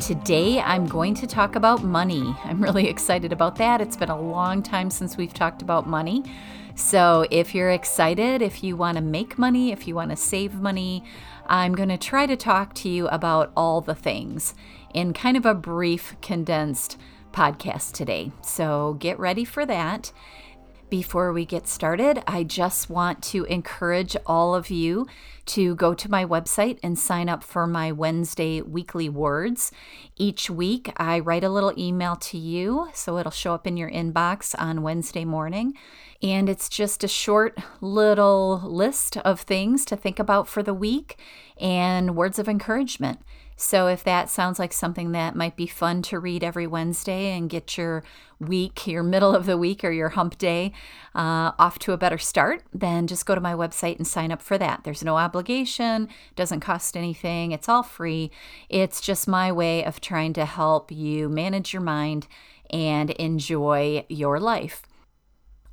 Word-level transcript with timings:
Today, 0.00 0.60
I'm 0.60 0.86
going 0.86 1.14
to 1.14 1.26
talk 1.26 1.56
about 1.56 1.82
money. 1.82 2.36
I'm 2.44 2.62
really 2.62 2.86
excited 2.86 3.32
about 3.32 3.56
that. 3.56 3.80
It's 3.80 3.96
been 3.96 4.10
a 4.10 4.20
long 4.20 4.62
time 4.62 4.90
since 4.90 5.16
we've 5.16 5.32
talked 5.32 5.62
about 5.62 5.88
money. 5.88 6.22
So, 6.74 7.26
if 7.30 7.54
you're 7.54 7.70
excited, 7.70 8.42
if 8.42 8.62
you 8.62 8.76
want 8.76 8.98
to 8.98 9.02
make 9.02 9.38
money, 9.38 9.72
if 9.72 9.88
you 9.88 9.94
want 9.94 10.10
to 10.10 10.16
save 10.16 10.60
money, 10.60 11.02
I'm 11.46 11.74
going 11.74 11.88
to 11.88 11.96
try 11.96 12.26
to 12.26 12.36
talk 12.36 12.74
to 12.74 12.88
you 12.88 13.08
about 13.08 13.50
all 13.56 13.80
the 13.80 13.94
things 13.94 14.54
in 14.92 15.14
kind 15.14 15.36
of 15.36 15.46
a 15.46 15.54
brief, 15.54 16.14
condensed 16.20 16.98
podcast 17.32 17.92
today. 17.92 18.32
So, 18.42 18.98
get 19.00 19.18
ready 19.18 19.44
for 19.46 19.64
that. 19.64 20.12
Before 20.88 21.32
we 21.32 21.44
get 21.44 21.66
started, 21.66 22.22
I 22.28 22.44
just 22.44 22.88
want 22.88 23.20
to 23.24 23.42
encourage 23.46 24.16
all 24.24 24.54
of 24.54 24.70
you 24.70 25.08
to 25.46 25.74
go 25.74 25.94
to 25.94 26.08
my 26.08 26.24
website 26.24 26.78
and 26.80 26.96
sign 26.96 27.28
up 27.28 27.42
for 27.42 27.66
my 27.66 27.90
Wednesday 27.90 28.60
weekly 28.60 29.08
words. 29.08 29.72
Each 30.16 30.48
week, 30.48 30.92
I 30.96 31.18
write 31.18 31.42
a 31.42 31.48
little 31.48 31.76
email 31.76 32.14
to 32.14 32.38
you, 32.38 32.88
so 32.94 33.18
it'll 33.18 33.32
show 33.32 33.52
up 33.52 33.66
in 33.66 33.76
your 33.76 33.90
inbox 33.90 34.54
on 34.60 34.82
Wednesday 34.82 35.24
morning. 35.24 35.74
And 36.22 36.48
it's 36.48 36.68
just 36.68 37.02
a 37.02 37.08
short 37.08 37.58
little 37.80 38.60
list 38.60 39.16
of 39.18 39.40
things 39.40 39.84
to 39.86 39.96
think 39.96 40.20
about 40.20 40.46
for 40.46 40.62
the 40.62 40.72
week 40.72 41.18
and 41.60 42.14
words 42.14 42.38
of 42.38 42.48
encouragement. 42.48 43.18
So, 43.58 43.86
if 43.86 44.04
that 44.04 44.28
sounds 44.28 44.58
like 44.58 44.74
something 44.74 45.12
that 45.12 45.34
might 45.34 45.56
be 45.56 45.66
fun 45.66 46.02
to 46.02 46.18
read 46.18 46.44
every 46.44 46.66
Wednesday 46.66 47.32
and 47.32 47.48
get 47.48 47.78
your 47.78 48.04
week, 48.38 48.86
your 48.86 49.02
middle 49.02 49.34
of 49.34 49.46
the 49.46 49.56
week, 49.56 49.82
or 49.82 49.90
your 49.90 50.10
hump 50.10 50.36
day 50.36 50.72
uh, 51.14 51.52
off 51.58 51.78
to 51.80 51.92
a 51.92 51.96
better 51.96 52.18
start, 52.18 52.64
then 52.74 53.06
just 53.06 53.24
go 53.24 53.34
to 53.34 53.40
my 53.40 53.54
website 53.54 53.96
and 53.96 54.06
sign 54.06 54.30
up 54.30 54.42
for 54.42 54.58
that. 54.58 54.84
There's 54.84 55.02
no 55.02 55.16
obligation, 55.16 56.08
doesn't 56.34 56.60
cost 56.60 56.98
anything, 56.98 57.52
it's 57.52 57.68
all 57.68 57.82
free. 57.82 58.30
It's 58.68 59.00
just 59.00 59.26
my 59.26 59.50
way 59.50 59.82
of 59.84 60.02
trying 60.02 60.34
to 60.34 60.44
help 60.44 60.92
you 60.92 61.30
manage 61.30 61.72
your 61.72 61.82
mind 61.82 62.28
and 62.68 63.10
enjoy 63.12 64.04
your 64.08 64.38
life. 64.38 64.82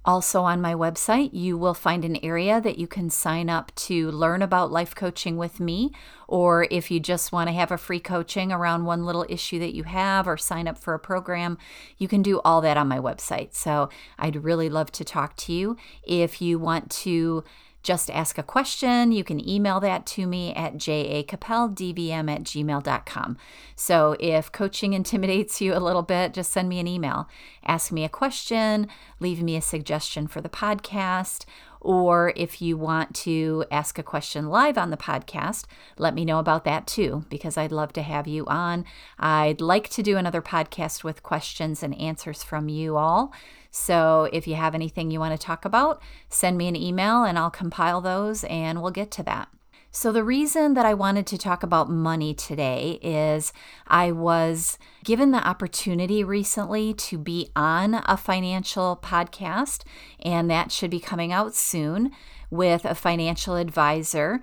Also, 0.06 0.42
on 0.44 0.60
my 0.60 0.74
website, 0.74 1.30
you 1.32 1.58
will 1.58 1.74
find 1.74 2.04
an 2.04 2.18
area 2.22 2.60
that 2.60 2.78
you 2.78 2.88
can 2.88 3.10
sign 3.10 3.50
up 3.50 3.74
to 3.76 4.12
learn 4.12 4.42
about 4.42 4.70
life 4.70 4.94
coaching 4.94 5.38
with 5.38 5.62
me, 5.62 5.94
or 6.28 6.68
if 6.70 6.92
you 6.92 7.00
just 7.00 7.32
want 7.32 7.48
to 7.48 7.54
have 7.54 7.72
a 7.72 7.78
free 7.78 8.02
coaching 8.02 8.52
around 8.52 8.84
one 8.84 9.06
little 9.06 9.26
issue 9.30 9.60
that 9.60 9.74
you 9.74 9.84
have, 9.84 10.28
or 10.28 10.36
sign 10.36 10.68
up 10.68 10.78
for 10.78 10.94
a 10.94 11.00
program, 11.00 11.58
you 11.98 12.10
can 12.10 12.22
do 12.22 12.42
all 12.44 12.60
that 12.60 12.76
on 12.76 12.88
my 12.88 13.00
website. 13.00 13.54
So, 13.54 13.90
I'd 14.20 14.44
really 14.44 14.70
love 14.70 14.92
to 14.94 15.06
talk 15.06 15.38
to 15.38 15.54
you. 15.54 15.78
If 16.04 16.42
you 16.42 16.60
want 16.60 16.92
to 16.92 17.46
just 17.84 18.10
ask 18.10 18.38
a 18.38 18.44
question, 18.44 19.12
you 19.12 19.24
can 19.24 19.48
email 19.48 19.80
that 19.82 20.06
to 20.06 20.26
me 20.26 20.54
at 20.54 20.76
jacapeldvm 20.76 22.32
at 22.32 22.44
gmail.com. 22.44 23.38
So 23.76 24.16
if 24.20 24.52
coaching 24.52 24.94
intimidates 24.94 25.62
you 25.62 25.76
a 25.76 25.80
little 25.80 26.02
bit, 26.02 26.34
just 26.34 26.52
send 26.52 26.70
me 26.70 26.80
an 26.80 26.88
email. 26.88 27.28
Ask 27.66 27.92
me 27.92 28.04
a 28.04 28.10
question, 28.10 28.88
leave 29.20 29.44
me 29.44 29.58
a 29.58 29.62
suggestion 29.62 30.28
for 30.28 30.42
the 30.42 30.50
podcast, 30.50 31.46
or 31.84 32.32
if 32.38 32.62
you 32.62 32.78
want 32.78 33.14
to 33.14 33.66
ask 33.70 34.00
a 34.00 34.04
question 34.04 34.48
live 34.48 34.78
on 34.78 34.90
the 34.90 34.98
podcast, 34.98 35.66
let 35.98 36.16
me 36.16 36.24
know 36.24 36.40
about 36.40 36.64
that 36.64 36.88
too, 36.88 37.26
because 37.30 37.58
I'd 37.58 37.74
love 37.74 37.92
to 37.94 38.02
have 38.02 38.26
you 38.26 38.46
on. 38.46 38.86
I'd 39.20 39.60
like 39.60 39.90
to 39.90 40.02
do 40.02 40.18
another 40.18 40.42
podcast 40.42 41.04
with 41.04 41.24
questions 41.24 41.84
and 41.84 42.00
answers 42.00 42.42
from 42.42 42.70
you 42.70 42.96
all. 42.96 43.34
So 43.76 44.30
if 44.32 44.48
you 44.48 44.54
have 44.54 44.76
anything 44.76 45.10
you 45.10 45.20
want 45.20 45.38
to 45.40 45.44
talk 45.44 45.66
about, 45.66 46.00
send 46.30 46.60
me 46.60 46.68
an 46.68 46.76
email 46.76 47.24
and 47.24 47.40
I'll 47.40 47.50
compile 47.50 48.02
those 48.02 48.44
and 48.44 48.84
we'll 48.84 48.92
get 48.92 49.10
to 49.12 49.24
that. 49.24 49.50
So, 49.96 50.12
the 50.12 50.24
reason 50.24 50.74
that 50.74 50.88
I 50.88 50.96
wanted 50.96 51.28
to 51.28 51.38
talk 51.38 51.62
about 51.62 51.90
money 51.90 52.34
today 52.34 53.00
is 53.04 53.54
I 53.88 54.12
was 54.12 54.80
given 55.04 55.30
the 55.30 55.48
opportunity 55.48 56.24
recently 56.24 56.96
to 56.96 57.20
be 57.20 57.50
on 57.56 58.02
a 58.06 58.18
financial 58.18 59.00
podcast, 59.04 59.84
and 60.20 60.50
that 60.50 60.72
should 60.72 60.90
be 60.90 61.00
coming 61.00 61.32
out 61.32 61.54
soon 61.54 62.12
with 62.50 62.86
a 62.86 62.96
financial 62.96 63.56
advisor. 63.56 64.42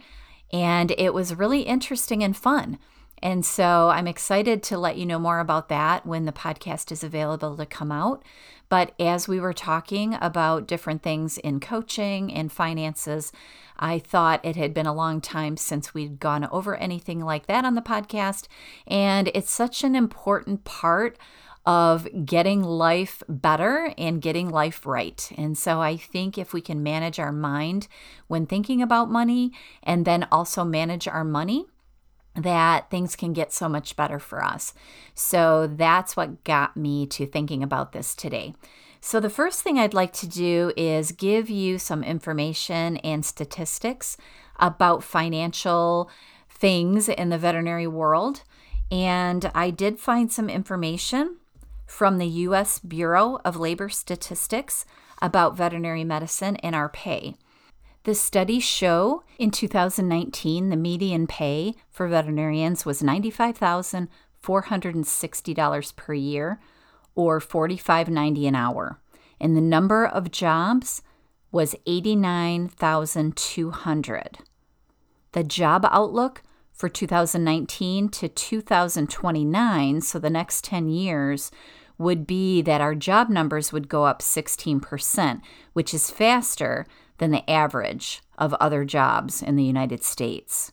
And 0.52 0.92
it 0.96 1.12
was 1.12 1.34
really 1.34 1.62
interesting 1.62 2.22
and 2.22 2.36
fun. 2.36 2.78
And 3.22 3.44
so 3.44 3.90
I'm 3.90 4.06
excited 4.06 4.62
to 4.64 4.78
let 4.78 4.96
you 4.96 5.06
know 5.06 5.18
more 5.18 5.40
about 5.40 5.68
that 5.68 6.06
when 6.06 6.24
the 6.24 6.32
podcast 6.32 6.90
is 6.90 7.04
available 7.04 7.56
to 7.56 7.66
come 7.66 7.92
out. 7.92 8.22
But 8.68 8.94
as 9.00 9.26
we 9.26 9.40
were 9.40 9.52
talking 9.52 10.16
about 10.20 10.68
different 10.68 11.02
things 11.02 11.38
in 11.38 11.60
coaching 11.60 12.32
and 12.32 12.52
finances, 12.52 13.32
I 13.78 13.98
thought 13.98 14.44
it 14.44 14.56
had 14.56 14.72
been 14.72 14.86
a 14.86 14.94
long 14.94 15.20
time 15.20 15.56
since 15.56 15.92
we'd 15.92 16.20
gone 16.20 16.48
over 16.52 16.76
anything 16.76 17.20
like 17.24 17.46
that 17.46 17.64
on 17.64 17.74
the 17.74 17.82
podcast. 17.82 18.46
And 18.86 19.28
it's 19.34 19.52
such 19.52 19.82
an 19.82 19.96
important 19.96 20.64
part 20.64 21.18
of 21.66 22.08
getting 22.24 22.62
life 22.62 23.22
better 23.28 23.92
and 23.98 24.22
getting 24.22 24.48
life 24.48 24.86
right. 24.86 25.30
And 25.36 25.58
so 25.58 25.80
I 25.80 25.96
think 25.96 26.38
if 26.38 26.52
we 26.52 26.60
can 26.60 26.82
manage 26.82 27.18
our 27.18 27.32
mind 27.32 27.86
when 28.28 28.46
thinking 28.46 28.80
about 28.80 29.10
money 29.10 29.52
and 29.82 30.04
then 30.04 30.26
also 30.32 30.64
manage 30.64 31.06
our 31.06 31.24
money, 31.24 31.66
that 32.34 32.90
things 32.90 33.16
can 33.16 33.32
get 33.32 33.52
so 33.52 33.68
much 33.68 33.96
better 33.96 34.18
for 34.18 34.42
us. 34.42 34.72
So 35.14 35.66
that's 35.66 36.16
what 36.16 36.44
got 36.44 36.76
me 36.76 37.06
to 37.06 37.26
thinking 37.26 37.62
about 37.62 37.92
this 37.92 38.14
today. 38.14 38.54
So, 39.02 39.18
the 39.18 39.30
first 39.30 39.62
thing 39.62 39.78
I'd 39.78 39.94
like 39.94 40.12
to 40.14 40.28
do 40.28 40.72
is 40.76 41.12
give 41.12 41.48
you 41.48 41.78
some 41.78 42.04
information 42.04 42.98
and 42.98 43.24
statistics 43.24 44.18
about 44.58 45.02
financial 45.02 46.10
things 46.50 47.08
in 47.08 47.30
the 47.30 47.38
veterinary 47.38 47.86
world. 47.86 48.42
And 48.90 49.50
I 49.54 49.70
did 49.70 49.98
find 49.98 50.30
some 50.30 50.50
information 50.50 51.36
from 51.86 52.18
the 52.18 52.26
U.S. 52.26 52.78
Bureau 52.78 53.40
of 53.42 53.56
Labor 53.56 53.88
Statistics 53.88 54.84
about 55.22 55.56
veterinary 55.56 56.04
medicine 56.04 56.56
and 56.56 56.74
our 56.74 56.88
pay. 56.90 57.36
The 58.04 58.14
studies 58.14 58.64
show 58.64 59.24
in 59.38 59.50
2019 59.50 60.70
the 60.70 60.76
median 60.76 61.26
pay 61.26 61.74
for 61.90 62.08
veterinarians 62.08 62.86
was 62.86 63.02
$95,460 63.02 65.96
per 65.96 66.14
year 66.14 66.58
or 67.14 67.40
$45.90 67.40 68.48
an 68.48 68.54
hour. 68.54 68.98
And 69.38 69.54
the 69.54 69.60
number 69.60 70.06
of 70.06 70.30
jobs 70.30 71.02
was 71.52 71.76
89,200. 71.84 74.38
The 75.32 75.44
job 75.44 75.86
outlook 75.90 76.42
for 76.72 76.88
2019 76.88 78.08
to 78.08 78.28
2029, 78.28 80.00
so 80.00 80.18
the 80.18 80.30
next 80.30 80.64
10 80.64 80.88
years, 80.88 81.50
would 81.98 82.26
be 82.26 82.62
that 82.62 82.80
our 82.80 82.94
job 82.94 83.28
numbers 83.28 83.74
would 83.74 83.90
go 83.90 84.04
up 84.04 84.22
16%, 84.22 85.42
which 85.74 85.92
is 85.92 86.10
faster 86.10 86.86
than 87.20 87.30
the 87.30 87.48
average 87.48 88.22
of 88.38 88.54
other 88.54 88.84
jobs 88.84 89.42
in 89.42 89.54
the 89.54 89.62
United 89.62 90.02
States. 90.02 90.72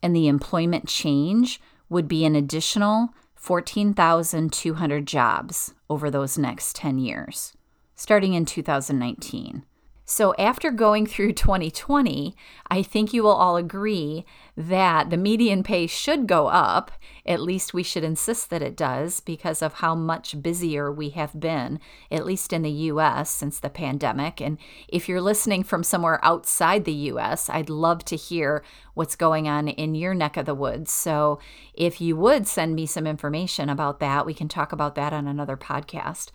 And 0.00 0.14
the 0.14 0.28
employment 0.28 0.86
change 0.86 1.60
would 1.88 2.06
be 2.06 2.24
an 2.24 2.36
additional 2.36 3.10
14,200 3.34 5.06
jobs 5.06 5.74
over 5.90 6.08
those 6.08 6.38
next 6.38 6.76
10 6.76 6.98
years, 6.98 7.52
starting 7.96 8.34
in 8.34 8.46
2019. 8.46 9.64
So, 10.04 10.34
after 10.36 10.70
going 10.70 11.06
through 11.06 11.32
2020, 11.34 12.36
I 12.70 12.82
think 12.82 13.12
you 13.12 13.22
will 13.22 13.30
all 13.30 13.56
agree 13.56 14.24
that 14.56 15.10
the 15.10 15.16
median 15.16 15.62
pay 15.62 15.86
should 15.86 16.26
go 16.26 16.48
up. 16.48 16.90
At 17.24 17.40
least 17.40 17.72
we 17.72 17.82
should 17.82 18.02
insist 18.02 18.50
that 18.50 18.62
it 18.62 18.76
does 18.76 19.20
because 19.20 19.62
of 19.62 19.74
how 19.74 19.94
much 19.94 20.42
busier 20.42 20.90
we 20.90 21.10
have 21.10 21.38
been, 21.38 21.78
at 22.10 22.26
least 22.26 22.52
in 22.52 22.62
the 22.62 22.70
US 22.70 23.30
since 23.30 23.60
the 23.60 23.70
pandemic. 23.70 24.40
And 24.40 24.58
if 24.88 25.08
you're 25.08 25.20
listening 25.20 25.62
from 25.62 25.84
somewhere 25.84 26.18
outside 26.22 26.84
the 26.84 26.92
US, 26.92 27.48
I'd 27.48 27.70
love 27.70 28.04
to 28.06 28.16
hear 28.16 28.64
what's 28.94 29.16
going 29.16 29.48
on 29.48 29.68
in 29.68 29.94
your 29.94 30.14
neck 30.14 30.36
of 30.36 30.46
the 30.46 30.54
woods. 30.54 30.92
So, 30.92 31.38
if 31.74 32.00
you 32.00 32.16
would 32.16 32.46
send 32.46 32.74
me 32.74 32.86
some 32.86 33.06
information 33.06 33.68
about 33.68 34.00
that, 34.00 34.26
we 34.26 34.34
can 34.34 34.48
talk 34.48 34.72
about 34.72 34.96
that 34.96 35.12
on 35.12 35.28
another 35.28 35.56
podcast. 35.56 36.30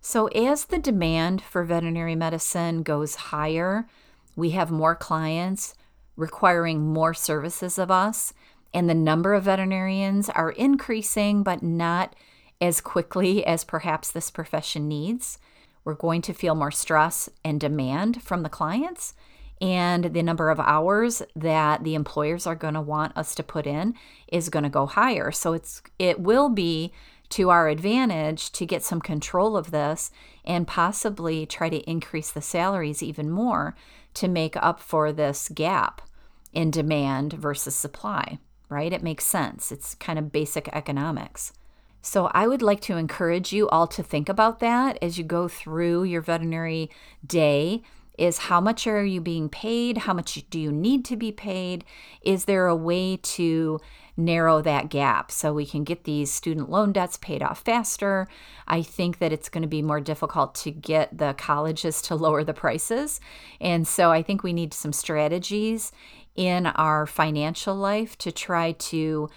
So, 0.00 0.28
as 0.28 0.66
the 0.66 0.78
demand 0.78 1.42
for 1.42 1.62
veterinary 1.62 2.14
medicine 2.14 2.82
goes 2.82 3.16
higher, 3.16 3.86
we 4.34 4.50
have 4.50 4.70
more 4.70 4.94
clients 4.94 5.74
requiring 6.16 6.80
more 6.80 7.12
services 7.12 7.78
of 7.78 7.90
us, 7.90 8.32
and 8.72 8.88
the 8.88 8.94
number 8.94 9.34
of 9.34 9.44
veterinarians 9.44 10.30
are 10.30 10.52
increasing, 10.52 11.42
but 11.42 11.62
not 11.62 12.14
as 12.60 12.80
quickly 12.80 13.44
as 13.44 13.64
perhaps 13.64 14.10
this 14.10 14.30
profession 14.30 14.88
needs. 14.88 15.38
We're 15.84 15.94
going 15.94 16.22
to 16.22 16.34
feel 16.34 16.54
more 16.54 16.70
stress 16.70 17.28
and 17.44 17.60
demand 17.60 18.22
from 18.22 18.42
the 18.42 18.48
clients, 18.48 19.14
and 19.60 20.14
the 20.14 20.22
number 20.22 20.50
of 20.50 20.58
hours 20.58 21.22
that 21.36 21.84
the 21.84 21.94
employers 21.94 22.46
are 22.46 22.54
going 22.54 22.74
to 22.74 22.80
want 22.80 23.16
us 23.16 23.34
to 23.34 23.42
put 23.42 23.66
in 23.66 23.94
is 24.28 24.48
going 24.48 24.62
to 24.62 24.70
go 24.70 24.86
higher. 24.86 25.30
So 25.30 25.52
it's 25.52 25.82
it 25.98 26.20
will 26.20 26.48
be 26.48 26.92
to 27.30 27.50
our 27.50 27.68
advantage 27.68 28.50
to 28.52 28.66
get 28.66 28.82
some 28.82 29.00
control 29.00 29.56
of 29.56 29.70
this 29.70 30.10
and 30.44 30.66
possibly 30.66 31.46
try 31.46 31.68
to 31.68 31.88
increase 31.88 32.30
the 32.30 32.42
salaries 32.42 33.02
even 33.02 33.30
more 33.30 33.76
to 34.14 34.28
make 34.28 34.56
up 34.56 34.80
for 34.80 35.12
this 35.12 35.48
gap 35.50 36.02
in 36.52 36.70
demand 36.70 37.34
versus 37.34 37.74
supply, 37.74 38.38
right? 38.68 38.92
It 38.92 39.02
makes 39.02 39.24
sense. 39.24 39.70
It's 39.70 39.94
kind 39.94 40.18
of 40.18 40.32
basic 40.32 40.68
economics. 40.68 41.52
So 42.02 42.30
I 42.32 42.46
would 42.46 42.62
like 42.62 42.80
to 42.82 42.96
encourage 42.96 43.52
you 43.52 43.68
all 43.68 43.86
to 43.88 44.02
think 44.02 44.28
about 44.28 44.60
that 44.60 44.98
as 45.02 45.18
you 45.18 45.24
go 45.24 45.48
through 45.48 46.04
your 46.04 46.22
veterinary 46.22 46.90
day 47.26 47.82
is 48.20 48.38
how 48.38 48.60
much 48.60 48.86
are 48.86 49.04
you 49.04 49.20
being 49.20 49.48
paid? 49.48 49.98
How 49.98 50.12
much 50.12 50.44
do 50.50 50.60
you 50.60 50.70
need 50.70 51.06
to 51.06 51.16
be 51.16 51.32
paid? 51.32 51.84
Is 52.22 52.44
there 52.44 52.66
a 52.66 52.76
way 52.76 53.16
to 53.16 53.80
narrow 54.14 54.60
that 54.60 54.90
gap 54.90 55.30
so 55.32 55.54
we 55.54 55.64
can 55.64 55.84
get 55.84 56.04
these 56.04 56.30
student 56.30 56.68
loan 56.68 56.92
debts 56.92 57.16
paid 57.16 57.42
off 57.42 57.62
faster? 57.62 58.28
I 58.68 58.82
think 58.82 59.18
that 59.18 59.32
it's 59.32 59.48
going 59.48 59.62
to 59.62 59.68
be 59.68 59.80
more 59.80 60.00
difficult 60.00 60.54
to 60.56 60.70
get 60.70 61.16
the 61.16 61.34
colleges 61.38 62.02
to 62.02 62.14
lower 62.26 62.44
the 62.44 62.52
prices. 62.52 63.20
And 63.58 63.88
so 63.88 64.12
I 64.12 64.22
think 64.22 64.42
we 64.42 64.52
need 64.52 64.74
some 64.74 64.92
strategies 64.92 65.90
in 66.36 66.66
our 66.66 67.06
financial 67.06 67.74
life 67.74 68.18
to 68.18 68.30
try 68.30 68.72
to 68.72 69.30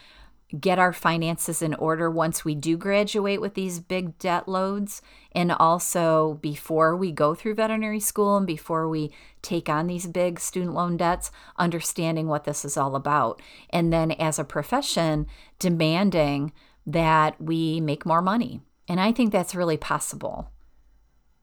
get 0.59 0.77
our 0.77 0.94
finances 0.94 1.61
in 1.61 1.73
order 1.75 2.09
once 2.11 2.45
we 2.45 2.53
do 2.53 2.77
graduate 2.77 3.41
with 3.41 3.55
these 3.55 3.79
big 3.79 4.17
debt 4.19 4.47
loads, 4.47 5.01
and 5.31 5.51
also 5.51 6.39
before 6.41 6.95
we 6.95 7.11
go 7.11 7.33
through 7.33 7.55
veterinary 7.55 8.00
school 8.00 8.38
and 8.38 8.45
before 8.45 8.88
we 8.88 9.11
take 9.41 9.67
on 9.67 9.88
these 9.88 10.05
big 10.05 10.39
student 10.39 10.73
loan 10.73 10.95
debts, 10.97 11.31
understanding 11.57 12.27
what 12.27 12.44
this 12.44 12.63
is 12.63 12.77
all 12.77 12.95
about. 12.95 13.41
And 13.71 13.91
then 13.91 14.11
as 14.11 14.38
a 14.38 14.44
profession, 14.44 15.25
demanding 15.57 16.53
that 16.85 17.41
we 17.41 17.81
make 17.81 18.06
more 18.06 18.21
money. 18.21 18.61
And 18.88 18.99
I 18.99 19.11
think 19.11 19.31
that's 19.31 19.56
really 19.56 19.77
possible. 19.77 20.51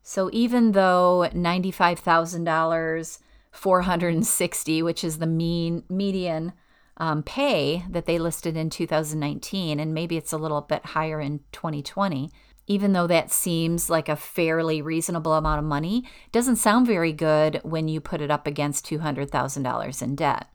So 0.03 0.31
even 0.33 0.73
though 0.73 1.29
$95,000, 1.33 3.19
460, 3.53 4.83
which 4.83 5.03
is 5.03 5.19
the 5.19 5.27
mean 5.27 5.83
median 5.89 6.53
um, 7.01 7.23
pay 7.23 7.85
that 7.89 8.05
they 8.05 8.19
listed 8.19 8.57
in 8.57 8.69
2019, 8.69 9.81
and 9.81 9.95
maybe 9.95 10.19
it's 10.19 10.35
a 10.35 10.39
little 10.39 10.61
bit 10.61 10.85
higher 10.85 11.19
in 11.19 11.41
2020, 11.51 12.31
even 12.67 12.93
though 12.93 13.07
that 13.07 13.33
seems 13.33 13.89
like 13.89 14.09
a 14.09 14.15
fairly 14.15 14.83
reasonable 14.83 15.33
amount 15.33 15.59
of 15.59 15.65
money, 15.65 16.05
doesn't 16.31 16.57
sound 16.57 16.87
very 16.87 17.13
good 17.13 17.59
when 17.65 17.89
you 17.89 18.01
put 18.01 18.21
it 18.21 18.31
up 18.31 18.47
against 18.47 18.85
$200,000 18.85 20.03
in 20.03 20.15
debt. 20.15 20.47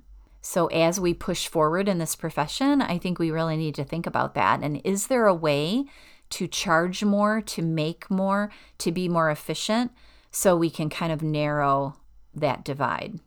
So, 0.42 0.68
as 0.68 1.00
we 1.00 1.16
push 1.16 1.48
forward 1.48 1.90
in 1.90 1.98
this 1.98 2.16
profession, 2.16 2.80
I 2.80 3.00
think 3.00 3.18
we 3.18 3.32
really 3.32 3.58
need 3.58 3.74
to 3.76 3.84
think 3.84 4.06
about 4.06 4.36
that. 4.36 4.62
And 4.62 4.80
is 4.84 5.08
there 5.08 5.26
a 5.26 5.34
way 5.34 5.86
to 6.30 6.48
charge 6.48 7.04
more, 7.04 7.42
to 7.42 7.64
make 7.64 8.12
more, 8.12 8.52
to 8.78 8.92
be 8.92 9.10
more 9.10 9.32
efficient 9.32 9.92
so 10.30 10.56
we 10.56 10.70
can 10.70 10.92
kind 10.92 11.12
of 11.12 11.24
narrow 11.24 11.96
that 12.36 12.64
divide? 12.64 13.20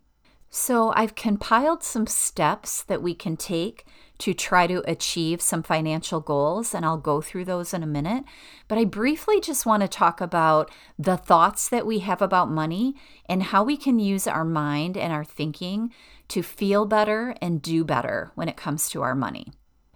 So, 0.51 0.93
I've 0.97 1.15
compiled 1.15 1.83
some 1.83 2.07
steps 2.07 2.83
that 2.85 3.03
we 3.03 3.15
can 3.15 3.37
take 3.37 3.85
to 4.19 4.35
try 4.35 4.67
to 4.67 4.83
achieve 4.91 5.41
some 5.41 5.63
financial 5.63 6.21
goals, 6.21 6.75
and 6.75 6.85
I'll 6.85 6.99
go 6.99 7.21
through 7.21 7.45
those 7.45 7.73
in 7.73 7.83
a 7.83 7.87
minute. 7.87 8.25
But 8.67 8.79
I 8.79 8.85
briefly 8.85 9.41
just 9.41 9.67
want 9.67 9.83
to 9.83 9.89
talk 9.89 10.21
about 10.21 10.71
the 10.99 11.17
thoughts 11.17 11.69
that 11.69 11.87
we 11.87 12.01
have 12.01 12.21
about 12.21 12.51
money 12.51 12.95
and 13.29 13.45
how 13.45 13.63
we 13.63 13.77
can 13.77 13.99
use 13.99 14.27
our 14.27 14.45
mind 14.45 14.97
and 14.97 15.13
our 15.13 15.25
thinking 15.25 15.93
to 16.29 16.43
feel 16.43 16.85
better 16.85 17.35
and 17.41 17.63
do 17.63 17.85
better 17.85 18.33
when 18.35 18.49
it 18.49 18.57
comes 18.57 18.89
to 18.91 19.03
our 19.03 19.15
money. 19.15 19.53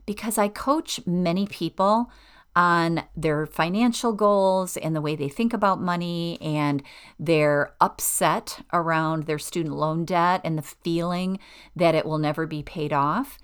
Because 0.06 0.38
I 0.38 0.48
coach 0.48 1.00
many 1.06 1.46
people 1.46 2.10
on 2.54 3.04
their 3.16 3.46
financial 3.46 4.12
goals 4.12 4.76
and 4.76 4.94
the 4.94 5.00
way 5.00 5.16
they 5.16 5.28
think 5.28 5.52
about 5.52 5.80
money 5.80 6.38
and 6.40 6.82
they're 7.18 7.74
upset 7.80 8.64
around 8.72 9.24
their 9.24 9.38
student 9.38 9.74
loan 9.74 10.04
debt 10.04 10.40
and 10.44 10.58
the 10.58 10.62
feeling 10.62 11.38
that 11.74 11.94
it 11.94 12.04
will 12.04 12.18
never 12.18 12.46
be 12.46 12.62
paid 12.62 12.92
off. 12.92 13.38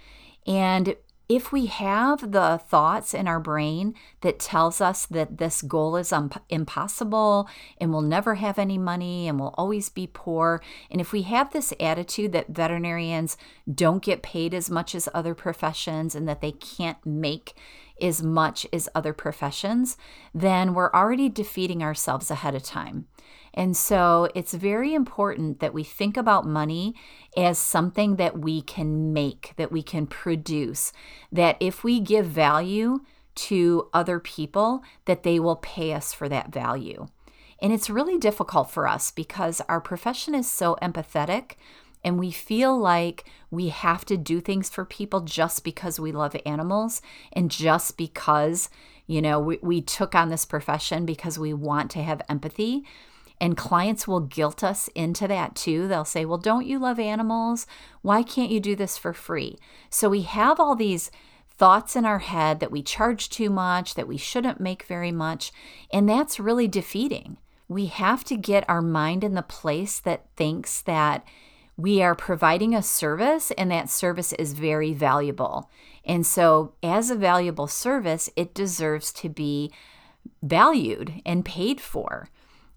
And 0.47 0.97
if 1.29 1.53
we 1.53 1.67
have 1.67 2.33
the 2.33 2.59
thoughts 2.69 3.13
in 3.13 3.29
our 3.29 3.39
brain 3.39 3.95
that 4.23 4.39
tells 4.39 4.81
us 4.81 5.05
that 5.07 5.37
this 5.37 5.61
goal 5.61 5.97
is 5.97 6.11
um, 6.11 6.31
impossible 6.49 7.49
and 7.79 7.93
we'll 7.93 8.01
never 8.01 8.37
have 8.37 8.59
any 8.59 8.79
money 8.79 9.29
and 9.29 9.39
we'll 9.39 9.55
always 9.59 9.91
be 9.91 10.07
poor 10.07 10.63
and 10.91 11.01
if 11.01 11.13
we 11.13 11.23
have 11.23 11.53
this 11.53 11.73
attitude 11.79 12.33
that 12.33 12.49
veterinarians 12.49 13.37
don't 13.73 14.03
get 14.03 14.23
paid 14.23 14.55
as 14.55 14.71
much 14.71 14.95
as 14.95 15.09
other 15.13 15.35
professions 15.35 16.15
and 16.15 16.27
that 16.27 16.41
they 16.41 16.53
can't 16.53 17.05
make 17.05 17.55
as 18.01 18.23
much 18.23 18.67
as 18.73 18.89
other 18.95 19.13
professions, 19.13 19.97
then 20.35 20.75
we're 20.75 20.93
already 20.93 21.29
defeating 21.29 21.83
ourselves 21.83 22.31
ahead 22.31 22.55
of 22.55 22.63
time. 22.63 23.07
And 23.55 23.77
so 23.77 24.29
it's 24.35 24.55
very 24.55 24.95
important 24.95 25.61
that 25.61 25.75
we 25.75 25.83
think 25.83 26.17
about 26.17 26.47
money 26.47 26.95
as 27.37 27.59
something 27.59 28.17
that 28.17 28.39
we 28.39 28.63
can 28.63 29.13
make, 29.13 29.53
that 29.57 29.73
we 29.73 29.83
can 29.83 30.07
produce, 30.07 30.93
that 31.33 31.57
if 31.59 31.83
we 31.83 32.01
give 32.01 32.27
value 32.27 33.01
to 33.35 33.89
other 33.93 34.21
people, 34.21 34.83
that 35.07 35.23
they 35.23 35.41
will 35.41 35.57
pay 35.57 35.93
us 35.93 36.13
for 36.13 36.29
that 36.29 36.53
value. 36.53 37.07
And 37.61 37.73
it's 37.73 37.91
really 37.91 38.19
difficult 38.19 38.71
for 38.71 38.87
us 38.87 39.11
because 39.11 39.61
our 39.69 39.81
profession 39.81 40.35
is 40.35 40.49
so 40.49 40.77
empathetic 40.81 41.53
and 42.05 42.19
we 42.19 42.31
feel 42.31 42.79
like 42.79 43.25
we 43.51 43.69
have 43.69 44.05
to 44.07 44.17
do 44.17 44.41
things 44.41 44.69
for 44.69 44.85
people 44.85 45.21
just 45.21 45.65
because 45.65 45.99
we 45.99 46.13
love 46.13 46.37
animals 46.47 47.03
and 47.33 47.51
just 47.51 47.97
because, 47.97 48.69
you 49.07 49.21
know, 49.21 49.41
we, 49.41 49.59
we 49.63 49.81
took 49.81 50.15
on 50.15 50.29
this 50.29 50.45
profession 50.45 51.05
because 51.05 51.39
we 51.39 51.53
want 51.53 51.91
to 51.93 52.03
have 52.03 52.23
empathy. 52.29 52.85
And 53.41 53.57
clients 53.57 54.09
will 54.09 54.21
guilt 54.21 54.65
us 54.65 54.89
into 54.95 55.29
that 55.29 55.55
too. 55.55 55.87
They'll 55.87 56.05
say, 56.05 56.25
Well, 56.25 56.39
don't 56.39 56.67
you 56.67 56.79
love 56.79 56.99
animals? 56.99 57.67
Why 58.03 58.23
can't 58.23 58.51
you 58.51 58.59
do 58.59 58.75
this 58.75 58.99
for 58.99 59.13
free? 59.13 59.59
So 59.91 60.09
we 60.09 60.23
have 60.23 60.59
all 60.59 60.75
these 60.75 61.11
thoughts 61.59 61.97
in 61.97 62.05
our 62.05 62.21
head 62.21 62.61
that 62.61 62.71
we 62.71 62.83
charge 62.83 63.29
too 63.29 63.51
much, 63.51 63.95
that 63.95 64.09
we 64.09 64.17
shouldn't 64.17 64.61
make 64.61 64.85
very 64.85 65.13
much. 65.13 65.53
And 65.93 66.09
that's 66.09 66.41
really 66.41 66.69
defeating. 66.69 67.37
We 67.69 67.87
have 67.87 68.25
to 68.25 68.37
get 68.37 68.69
our 68.69 68.81
mind 68.81 69.23
in 69.23 69.35
the 69.35 69.43
place 69.43 70.01
that 70.01 70.27
thinks 70.37 70.81
that 70.83 71.25
we 71.79 72.03
are 72.03 72.17
providing 72.17 72.75
a 72.75 72.83
service 72.83 73.53
and 73.53 73.71
that 73.71 73.89
service 73.89 74.33
is 74.33 74.53
very 74.53 74.93
valuable. 74.93 75.71
And 76.05 76.27
so, 76.27 76.75
as 76.83 77.09
a 77.09 77.15
valuable 77.15 77.69
service, 77.69 78.29
it 78.35 78.53
deserves 78.53 79.13
to 79.15 79.29
be 79.29 79.73
valued 80.43 81.23
and 81.25 81.45
paid 81.45 81.81
for. 81.81 82.31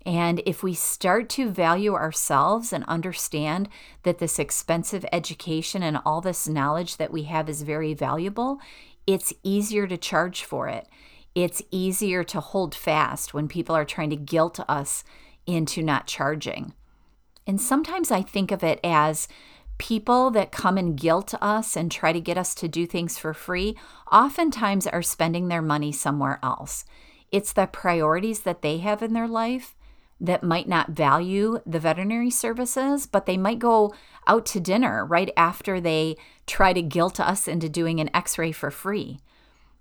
And 0.05 0.41
if 0.45 0.61
we 0.61 0.75
start 0.75 1.29
to 1.29 1.49
value 1.49 1.95
ourselves 1.95 2.71
and 2.71 2.83
understand 2.85 3.69
that 4.03 4.19
this 4.19 4.37
expensive 4.37 5.03
education 5.11 5.81
and 5.81 5.99
all 6.05 6.21
this 6.21 6.47
knowledge 6.47 6.97
that 6.97 7.11
we 7.11 7.23
have 7.23 7.49
is 7.49 7.63
very 7.63 7.95
valuable, 7.95 8.59
it's 9.07 9.33
easier 9.41 9.87
to 9.87 9.97
charge 9.97 10.43
for 10.43 10.67
it. 10.67 10.87
It's 11.33 11.63
easier 11.71 12.23
to 12.25 12.39
hold 12.39 12.75
fast 12.75 13.33
when 13.33 13.47
people 13.47 13.75
are 13.75 13.85
trying 13.85 14.11
to 14.11 14.15
guilt 14.15 14.59
us 14.67 15.03
into 15.47 15.81
not 15.81 16.05
charging. 16.05 16.73
And 17.47 17.59
sometimes 17.59 18.11
I 18.11 18.21
think 18.21 18.51
of 18.51 18.63
it 18.63 18.79
as 18.83 19.27
people 19.77 20.29
that 20.31 20.51
come 20.51 20.77
and 20.77 20.95
guilt 20.95 21.33
us 21.41 21.75
and 21.75 21.91
try 21.91 22.13
to 22.13 22.21
get 22.21 22.37
us 22.37 22.53
to 22.53 22.67
do 22.67 22.85
things 22.85 23.17
for 23.17 23.33
free 23.33 23.75
oftentimes 24.11 24.85
are 24.85 25.01
spending 25.01 25.47
their 25.47 25.61
money 25.61 25.91
somewhere 25.91 26.39
else. 26.43 26.85
It's 27.31 27.53
the 27.53 27.65
priorities 27.65 28.41
that 28.41 28.61
they 28.61 28.77
have 28.77 29.01
in 29.01 29.13
their 29.13 29.27
life 29.27 29.75
that 30.19 30.43
might 30.43 30.67
not 30.67 30.91
value 30.91 31.59
the 31.65 31.79
veterinary 31.79 32.29
services, 32.29 33.07
but 33.07 33.25
they 33.25 33.37
might 33.37 33.57
go 33.57 33.91
out 34.27 34.45
to 34.45 34.59
dinner 34.59 35.03
right 35.03 35.31
after 35.35 35.81
they 35.81 36.15
try 36.45 36.73
to 36.73 36.81
guilt 36.83 37.19
us 37.19 37.47
into 37.47 37.67
doing 37.67 37.99
an 37.99 38.11
x 38.13 38.37
ray 38.37 38.51
for 38.51 38.69
free. 38.69 39.19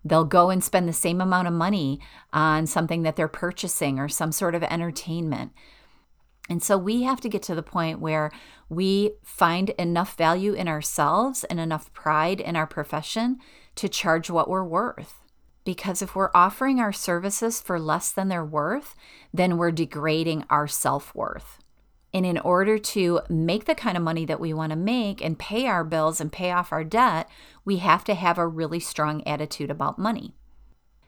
They'll 0.03 0.25
go 0.25 0.49
and 0.49 0.65
spend 0.65 0.89
the 0.89 0.95
same 0.95 1.21
amount 1.21 1.47
of 1.47 1.53
money 1.53 2.01
on 2.33 2.67
something 2.67 3.03
that 3.03 3.17
they're 3.17 3.29
purchasing 3.29 3.99
or 3.99 4.09
some 4.09 4.33
sort 4.33 4.55
of 4.55 4.63
entertainment. 4.63 5.53
And 6.51 6.63
so 6.65 6.77
we 6.77 7.05
have 7.05 7.21
to 7.21 7.29
get 7.29 7.43
to 7.45 7.55
the 7.55 7.63
point 7.63 8.01
where 8.01 8.33
we 8.69 9.13
find 9.23 9.71
enough 9.71 10.17
value 10.17 10.53
in 10.53 10.67
ourselves 10.67 11.45
and 11.45 11.61
enough 11.61 11.93
pride 11.93 12.41
in 12.41 12.57
our 12.57 12.67
profession 12.67 13.39
to 13.77 13.89
charge 13.89 14.29
what 14.29 14.51
we're 14.51 14.65
worth. 14.65 15.15
Because 15.65 16.03
if 16.03 16.17
we're 16.17 16.33
offering 16.35 16.81
our 16.81 16.93
services 16.93 17.61
for 17.61 17.79
less 17.79 18.11
than 18.11 18.29
they're 18.29 18.45
worth, 18.45 18.97
then 19.33 19.57
we're 19.59 19.71
degrading 19.71 20.45
our 20.51 20.67
self 20.67 21.15
worth. 21.15 21.59
And 22.13 22.27
in 22.27 22.39
order 22.39 22.77
to 22.79 23.21
make 23.29 23.67
the 23.67 23.77
kind 23.77 23.97
of 23.97 24.03
money 24.03 24.25
that 24.25 24.41
we 24.41 24.53
want 24.53 24.71
to 24.71 24.77
make 24.77 25.25
and 25.25 25.39
pay 25.39 25.69
our 25.69 25.85
bills 25.85 26.21
and 26.21 26.33
pay 26.33 26.51
off 26.51 26.73
our 26.73 26.83
debt, 26.83 27.29
we 27.65 27.77
have 27.77 28.03
to 28.05 28.15
have 28.15 28.39
a 28.39 28.49
really 28.49 28.81
strong 28.81 29.25
attitude 29.25 29.71
about 29.71 30.01
money. 30.01 30.35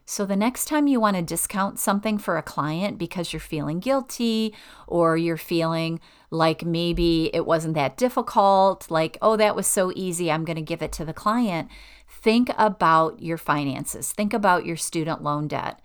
So, 0.04 0.26
the 0.26 0.36
next 0.36 0.66
time 0.66 0.88
you 0.88 0.98
want 0.98 1.16
to 1.16 1.22
discount 1.22 1.78
something 1.78 2.18
for 2.18 2.36
a 2.36 2.42
client 2.42 2.98
because 2.98 3.32
you're 3.32 3.40
feeling 3.40 3.78
guilty 3.78 4.52
or 4.86 5.16
you're 5.16 5.36
feeling 5.36 6.00
like 6.30 6.64
maybe 6.64 7.30
it 7.32 7.46
wasn't 7.46 7.74
that 7.74 7.96
difficult, 7.96 8.90
like, 8.90 9.16
oh, 9.22 9.36
that 9.36 9.54
was 9.54 9.66
so 9.66 9.92
easy, 9.94 10.30
I'm 10.30 10.44
going 10.44 10.56
to 10.56 10.62
give 10.62 10.82
it 10.82 10.92
to 10.92 11.04
the 11.04 11.12
client, 11.12 11.68
think 12.08 12.50
about 12.58 13.22
your 13.22 13.38
finances, 13.38 14.12
think 14.12 14.32
about 14.32 14.66
your 14.66 14.76
student 14.76 15.22
loan 15.22 15.46
debt, 15.46 15.78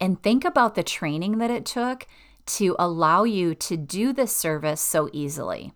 and 0.00 0.22
think 0.22 0.44
about 0.44 0.74
the 0.74 0.82
training 0.82 1.38
that 1.38 1.50
it 1.50 1.66
took 1.66 2.06
to 2.46 2.76
allow 2.78 3.24
you 3.24 3.54
to 3.54 3.76
do 3.76 4.12
this 4.12 4.34
service 4.34 4.80
so 4.80 5.08
easily. 5.12 5.72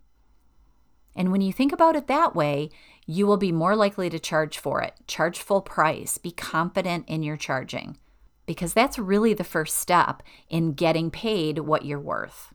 And 1.17 1.33
when 1.33 1.41
you 1.41 1.53
think 1.53 1.73
about 1.73 1.97
it 1.97 2.07
that 2.07 2.35
way, 2.37 2.71
you 3.11 3.27
will 3.27 3.39
be 3.39 3.51
more 3.51 3.75
likely 3.75 4.11
to 4.11 4.19
charge 4.19 4.59
for 4.59 4.83
it. 4.83 4.93
Charge 5.07 5.39
full 5.39 5.63
price. 5.63 6.19
Be 6.19 6.31
confident 6.31 7.09
in 7.09 7.23
your 7.23 7.39
charging 7.39 7.97
because 8.45 8.75
that's 8.75 8.99
really 8.99 9.33
the 9.33 9.45
first 9.45 9.79
step 9.79 10.23
in 10.49 10.75
getting 10.75 11.11
paid 11.11 11.61
what 11.61 11.85
you're 11.85 11.99
worth. 11.99 12.53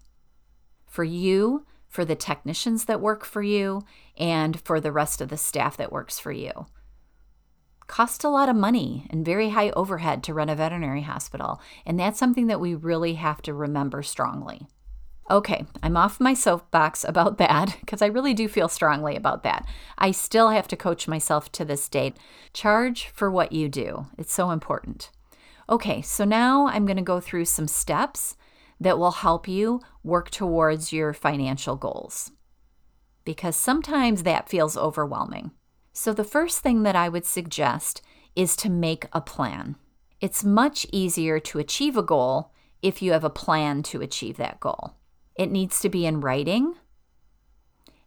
For 0.87 1.03
you, 1.03 1.65
for 1.89 2.05
the 2.05 2.15
technicians 2.15 2.85
that 2.85 3.01
work 3.01 3.25
for 3.25 3.41
you, 3.41 3.81
and 4.15 4.61
for 4.61 4.79
the 4.79 4.91
rest 4.91 5.21
of 5.21 5.29
the 5.29 5.37
staff 5.37 5.75
that 5.77 5.91
works 5.91 6.19
for 6.19 6.31
you 6.31 6.67
cost 7.87 8.23
a 8.23 8.29
lot 8.29 8.49
of 8.49 8.55
money 8.55 9.05
and 9.09 9.25
very 9.25 9.49
high 9.49 9.69
overhead 9.71 10.23
to 10.23 10.33
run 10.33 10.49
a 10.49 10.55
veterinary 10.55 11.01
hospital. 11.01 11.61
And 11.85 11.99
that's 11.99 12.17
something 12.17 12.47
that 12.47 12.59
we 12.59 12.73
really 12.73 13.13
have 13.15 13.41
to 13.43 13.53
remember 13.53 14.01
strongly. 14.01 14.67
Okay, 15.29 15.65
I'm 15.81 15.95
off 15.95 16.19
my 16.19 16.33
soapbox 16.33 17.03
about 17.03 17.37
that 17.39 17.77
because 17.79 18.01
I 18.01 18.07
really 18.07 18.33
do 18.33 18.47
feel 18.47 18.67
strongly 18.67 19.15
about 19.15 19.43
that. 19.43 19.65
I 19.97 20.11
still 20.11 20.49
have 20.49 20.67
to 20.69 20.75
coach 20.75 21.07
myself 21.07 21.51
to 21.53 21.65
this 21.65 21.87
date. 21.89 22.17
Charge 22.53 23.07
for 23.07 23.31
what 23.31 23.51
you 23.51 23.69
do, 23.69 24.07
it's 24.17 24.33
so 24.33 24.51
important. 24.51 25.11
Okay, 25.69 26.01
so 26.01 26.25
now 26.25 26.67
I'm 26.67 26.85
going 26.85 26.97
to 26.97 27.03
go 27.03 27.19
through 27.19 27.45
some 27.45 27.67
steps 27.67 28.35
that 28.79 28.97
will 28.97 29.11
help 29.11 29.47
you 29.47 29.81
work 30.03 30.29
towards 30.29 30.91
your 30.91 31.13
financial 31.13 31.77
goals 31.77 32.31
because 33.25 33.55
sometimes 33.55 34.23
that 34.23 34.49
feels 34.49 34.77
overwhelming. 34.77 35.51
So, 35.93 36.13
the 36.13 36.23
first 36.23 36.59
thing 36.59 36.83
that 36.83 36.95
I 36.95 37.07
would 37.07 37.25
suggest 37.25 38.01
is 38.35 38.55
to 38.57 38.69
make 38.69 39.05
a 39.13 39.21
plan. 39.21 39.75
It's 40.19 40.43
much 40.43 40.85
easier 40.91 41.39
to 41.39 41.59
achieve 41.59 41.97
a 41.97 42.03
goal 42.03 42.51
if 42.81 43.01
you 43.01 43.11
have 43.11 43.23
a 43.23 43.29
plan 43.29 43.83
to 43.83 44.01
achieve 44.01 44.37
that 44.37 44.59
goal. 44.59 44.95
It 45.35 45.51
needs 45.51 45.79
to 45.81 45.89
be 45.89 46.05
in 46.05 46.21
writing 46.21 46.75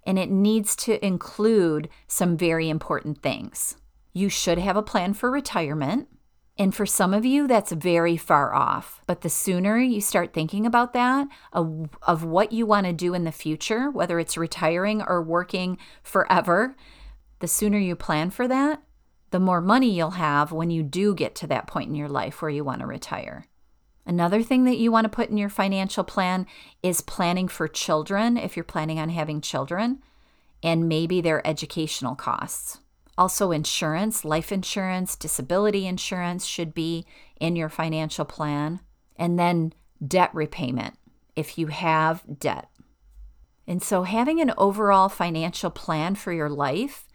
and 0.07 0.19
it 0.19 0.31
needs 0.31 0.77
to 0.77 1.05
include 1.05 1.89
some 2.07 2.37
very 2.37 2.71
important 2.71 3.23
things. 3.23 3.77
You 4.13 4.29
should 4.29 4.59
have 4.59 4.77
a 4.77 4.83
plan 4.83 5.13
for 5.13 5.31
retirement. 5.31 6.09
And 6.59 6.75
for 6.75 6.87
some 6.87 7.13
of 7.13 7.27
you, 7.27 7.47
that's 7.47 7.73
very 7.73 8.17
far 8.17 8.55
off. 8.55 9.03
But 9.07 9.21
the 9.21 9.29
sooner 9.29 9.77
you 9.79 10.01
start 10.01 10.33
thinking 10.33 10.65
about 10.65 10.95
that, 10.95 11.29
of, 11.53 11.91
of 12.01 12.25
what 12.25 12.51
you 12.51 12.65
want 12.65 12.87
to 12.87 12.95
do 12.95 13.13
in 13.13 13.25
the 13.25 13.33
future, 13.33 13.91
whether 13.91 14.19
it's 14.19 14.39
retiring 14.39 15.03
or 15.03 15.23
working 15.23 15.77
forever, 16.03 16.75
the 17.41 17.49
sooner 17.49 17.79
you 17.79 17.95
plan 17.95 18.31
for 18.31 18.49
that, 18.49 18.83
the 19.33 19.41
more 19.41 19.61
money 19.61 19.91
you'll 19.91 20.13
have 20.13 20.51
when 20.51 20.71
you 20.71 20.83
do 20.83 21.15
get 21.15 21.35
to 21.35 21.47
that 21.49 21.67
point 21.67 21.91
in 21.91 21.95
your 21.95 22.09
life 22.09 22.41
where 22.41 22.51
you 22.51 22.65
want 22.65 22.81
to 22.81 22.87
retire. 22.87 23.45
Another 24.07 24.43
thing 24.43 24.65
that 24.65 24.79
you 24.79 24.93
want 24.93 25.05
to 25.05 25.09
put 25.09 25.31
in 25.31 25.37
your 25.37 25.49
financial 25.49 26.05
plan 26.05 26.47
is 26.83 27.01
planning 27.01 27.49
for 27.49 27.67
children 27.67 28.37
if 28.37 28.57
you're 28.57 28.65
planning 28.65 29.01
on 29.01 29.09
having 29.09 29.41
children 29.41 30.01
and 30.63 30.89
maybe 30.89 31.21
their 31.21 31.45
educational 31.47 32.15
costs. 32.15 32.79
Also, 33.19 33.51
insurance, 33.51 34.25
life 34.25 34.53
insurance, 34.53 35.17
disability 35.17 35.87
insurance 35.87 36.47
should 36.47 36.73
be 36.73 37.05
in 37.41 37.57
your 37.57 37.69
financial 37.69 38.25
plan. 38.25 38.81
And 39.17 39.39
then 39.39 39.73
debt 40.07 40.31
repayment 40.35 40.95
if 41.35 41.59
you 41.59 41.69
have 41.69 42.23
debt. 42.39 42.69
And 43.67 43.83
so, 43.83 44.05
having 44.05 44.41
an 44.41 44.53
overall 44.57 45.09
financial 45.09 45.71
plan 45.71 46.15
for 46.15 46.33
your 46.33 46.51
life 46.51 47.09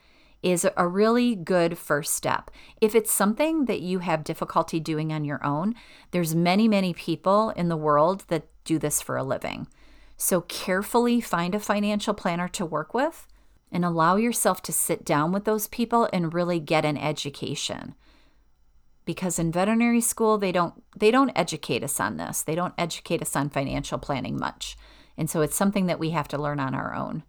is 0.44 0.68
a 0.76 0.88
really 0.88 1.36
good 1.36 1.78
first 1.78 2.14
step. 2.14 2.50
If 2.80 2.96
it's 2.96 3.12
something 3.12 3.66
that 3.66 3.82
you 3.82 4.00
have 4.00 4.24
difficulty 4.24 4.80
doing 4.80 5.14
on 5.14 5.24
your 5.24 5.44
own, 5.46 5.76
there's 6.12 6.34
many, 6.34 6.68
many 6.68 6.94
people 6.94 7.52
in 7.52 7.70
the 7.70 7.78
world 7.78 8.26
that 8.28 8.48
do 8.64 8.80
this 8.80 9.02
for 9.02 9.18
a 9.18 9.24
living. 9.24 9.68
So 10.18 10.42
carefully 10.42 11.22
find 11.22 11.56
a 11.56 11.60
financial 11.60 12.14
planner 12.14 12.48
to 12.50 12.66
work 12.66 12.94
with 12.94 13.28
and 13.72 13.86
allow 13.86 14.16
yourself 14.18 14.62
to 14.64 14.74
sit 14.74 15.06
down 15.06 15.32
with 15.32 15.46
those 15.46 15.68
people 15.68 16.10
and 16.12 16.34
really 16.34 16.60
get 16.60 16.86
an 16.86 16.98
education. 16.98 17.96
Because 19.06 19.40
in 19.40 19.52
veterinary 19.52 20.02
school 20.02 20.38
they 20.38 20.52
don't 20.52 20.84
they 20.96 21.10
don't 21.10 21.32
educate 21.36 21.84
us 21.84 22.00
on 22.00 22.18
this. 22.18 22.44
They 22.44 22.56
don't 22.56 22.74
educate 22.78 23.22
us 23.22 23.36
on 23.36 23.50
financial 23.50 23.98
planning 23.98 24.38
much. 24.38 24.78
And 25.18 25.30
so 25.30 25.42
it's 25.42 25.56
something 25.56 25.88
that 25.88 26.00
we 26.00 26.12
have 26.12 26.28
to 26.30 26.38
learn 26.38 26.60
on 26.60 26.76
our 26.76 26.94
own. 26.94 27.24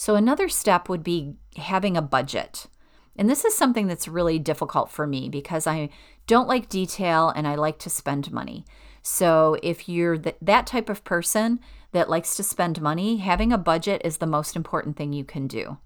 So, 0.00 0.14
another 0.14 0.48
step 0.48 0.88
would 0.88 1.04
be 1.04 1.34
having 1.58 1.94
a 1.94 2.00
budget. 2.00 2.68
And 3.16 3.28
this 3.28 3.44
is 3.44 3.54
something 3.54 3.86
that's 3.86 4.08
really 4.08 4.38
difficult 4.38 4.90
for 4.90 5.06
me 5.06 5.28
because 5.28 5.66
I 5.66 5.90
don't 6.26 6.48
like 6.48 6.70
detail 6.70 7.28
and 7.28 7.46
I 7.46 7.54
like 7.56 7.78
to 7.80 7.90
spend 7.90 8.32
money. 8.32 8.64
So, 9.02 9.58
if 9.62 9.90
you're 9.90 10.16
th- 10.16 10.36
that 10.40 10.66
type 10.66 10.88
of 10.88 11.04
person 11.04 11.60
that 11.92 12.08
likes 12.08 12.34
to 12.36 12.42
spend 12.42 12.80
money, 12.80 13.18
having 13.18 13.52
a 13.52 13.58
budget 13.58 14.00
is 14.02 14.16
the 14.16 14.26
most 14.26 14.56
important 14.56 14.96
thing 14.96 15.12
you 15.12 15.22
can 15.22 15.46
do. 15.46 15.76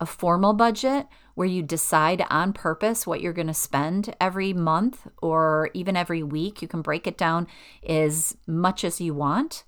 A 0.00 0.06
formal 0.06 0.54
budget 0.54 1.06
where 1.34 1.46
you 1.46 1.62
decide 1.62 2.24
on 2.30 2.54
purpose 2.54 3.06
what 3.06 3.20
you're 3.20 3.34
going 3.34 3.48
to 3.48 3.52
spend 3.52 4.16
every 4.18 4.54
month 4.54 5.06
or 5.20 5.68
even 5.74 5.94
every 5.94 6.22
week. 6.22 6.62
You 6.62 6.68
can 6.68 6.80
break 6.80 7.06
it 7.06 7.18
down 7.18 7.46
as 7.86 8.34
much 8.46 8.82
as 8.82 8.98
you 8.98 9.12
want. 9.12 9.64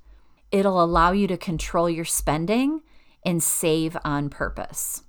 It'll 0.51 0.83
allow 0.83 1.13
you 1.13 1.27
to 1.27 1.37
control 1.37 1.91
your 1.91 2.07
spending 2.07 2.81
and 3.25 3.43
save 3.43 3.97
on 4.05 4.29
purpose. 4.29 5.05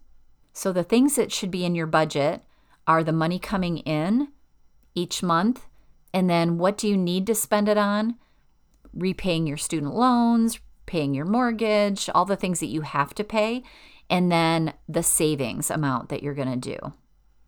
So, 0.54 0.72
the 0.72 0.84
things 0.84 1.16
that 1.16 1.32
should 1.32 1.52
be 1.52 1.66
in 1.66 1.76
your 1.76 1.88
budget 1.88 2.42
are 2.88 3.04
the 3.04 3.12
money 3.12 3.40
coming 3.40 3.80
in 3.80 4.30
each 4.94 5.22
month, 5.22 5.66
and 6.14 6.30
then 6.30 6.58
what 6.58 6.78
do 6.78 6.88
you 6.88 6.96
need 6.96 7.28
to 7.28 7.36
spend 7.36 7.68
it 7.68 7.78
on? 7.78 8.16
repaying 8.96 9.46
your 9.46 9.58
student 9.58 9.94
loans, 9.94 10.60
paying 10.86 11.14
your 11.14 11.26
mortgage, 11.26 12.10
all 12.16 12.26
the 12.26 12.36
things 12.36 12.60
that 12.62 12.68
you 12.68 12.82
have 12.82 13.14
to 13.16 13.24
pay, 13.24 13.64
and 14.10 14.32
then 14.32 14.74
the 14.88 15.04
savings 15.04 15.70
amount 15.70 16.10
that 16.10 16.24
you're 16.24 16.34
going 16.34 16.60
to 16.60 16.72
do. 16.72 16.94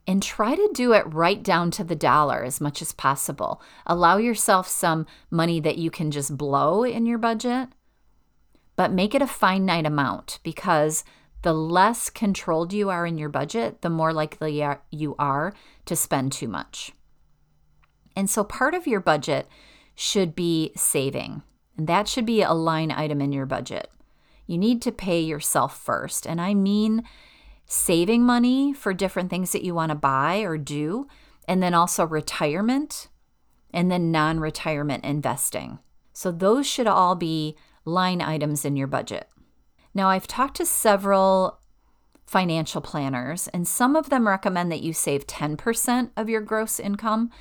And 0.06 0.24
try 0.24 0.56
to 0.56 0.70
do 0.74 0.94
it 0.94 1.14
right 1.14 1.44
down 1.44 1.70
to 1.72 1.84
the 1.84 1.96
dollar 1.96 2.44
as 2.44 2.62
much 2.62 2.82
as 2.82 2.94
possible. 2.94 3.62
Allow 3.86 4.18
yourself 4.18 4.68
some 4.68 5.06
money 5.30 5.60
that 5.60 5.78
you 5.78 5.92
can 5.92 6.12
just 6.12 6.38
blow 6.38 6.84
in 6.84 7.06
your 7.06 7.18
budget, 7.18 7.70
but 8.78 8.94
make 8.94 9.14
it 9.14 9.22
a 9.22 9.28
finite 9.28 9.86
amount 9.86 10.40
because 10.44 11.04
the 11.42 11.54
less 11.54 12.10
controlled 12.10 12.72
you 12.72 12.90
are 12.90 13.06
in 13.06 13.18
your 13.18 13.30
budget, 13.30 13.82
the 13.82 13.90
more 13.90 14.14
likely 14.14 14.64
you 14.92 15.16
are 15.20 15.54
to 15.86 15.96
spend 15.96 16.32
too 16.32 16.48
much. 16.48 16.94
And 18.16 18.30
so 18.30 18.44
part 18.44 18.74
of 18.74 18.88
your 18.88 19.00
budget 19.00 19.48
should 19.96 20.36
be 20.36 20.72
saving, 20.76 21.42
and 21.76 21.88
that 21.88 22.08
should 22.08 22.26
be 22.26 22.42
a 22.42 22.54
line 22.54 22.92
item 22.92 23.20
in 23.20 23.32
your 23.32 23.46
budget. 23.46 23.92
You 24.46 24.58
need 24.58 24.82
to 24.84 24.92
pay 24.92 25.20
yourself 25.22 25.78
first, 25.78 26.26
and 26.26 26.40
I 26.40 26.54
mean 26.54 27.04
saving 27.66 28.24
money 28.24 28.74
for 28.74 28.94
different 28.94 29.30
things 29.30 29.52
that 29.52 29.64
you 29.64 29.74
want 29.74 29.90
to 29.90 29.96
buy 29.96 30.38
or 30.38 30.58
do, 30.58 31.08
and 31.48 31.62
then 31.62 31.74
also 31.74 32.06
retirement, 32.06 33.08
and 33.74 33.92
then 33.92 34.12
non 34.12 34.40
retirement 34.40 35.04
investing. 35.04 35.80
So 36.14 36.32
those 36.32 36.66
should 36.66 36.88
all 36.88 37.16
be 37.16 37.56
line 37.88 38.22
items 38.22 38.66
in 38.66 38.76
your 38.76 38.88
budget. 38.88 39.30
Now, 39.94 40.10
I've 40.10 40.28
talked 40.28 40.58
to 40.58 40.66
several 40.66 41.60
financial 42.26 42.82
planners, 42.82 43.48
and 43.48 43.68
some 43.68 43.96
of 43.96 44.10
them 44.10 44.28
recommend 44.28 44.72
that 44.72 44.84
you 44.84 44.94
save 44.94 45.26
10% 45.26 46.12
of 46.18 46.30
your 46.30 46.42
gross 46.42 46.80
income 46.80 47.32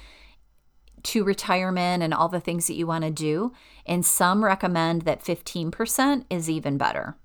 to 1.02 1.24
retirement 1.24 2.02
and 2.02 2.14
all 2.14 2.28
the 2.28 2.40
things 2.40 2.66
that 2.66 2.74
you 2.74 2.86
want 2.86 3.04
to 3.04 3.10
do. 3.10 3.52
And 3.84 4.06
some 4.06 4.44
recommend 4.44 5.02
that 5.02 5.24
15% 5.24 6.24
is 6.30 6.48
even 6.48 6.78
better. 6.78 7.16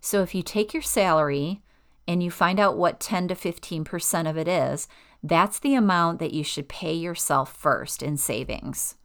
So 0.00 0.22
if 0.22 0.34
you 0.34 0.42
take 0.42 0.74
your 0.74 0.82
salary 0.82 1.62
and 2.06 2.22
you 2.22 2.30
find 2.30 2.58
out 2.58 2.76
what 2.76 3.00
10 3.00 3.28
to 3.28 3.34
15% 3.34 4.28
of 4.28 4.36
it 4.36 4.48
is, 4.48 4.88
that's 5.22 5.60
the 5.60 5.74
amount 5.74 6.18
that 6.18 6.34
you 6.34 6.42
should 6.42 6.68
pay 6.68 6.92
yourself 6.92 7.52
first 7.56 8.02
in 8.02 8.16
savings. 8.16 8.96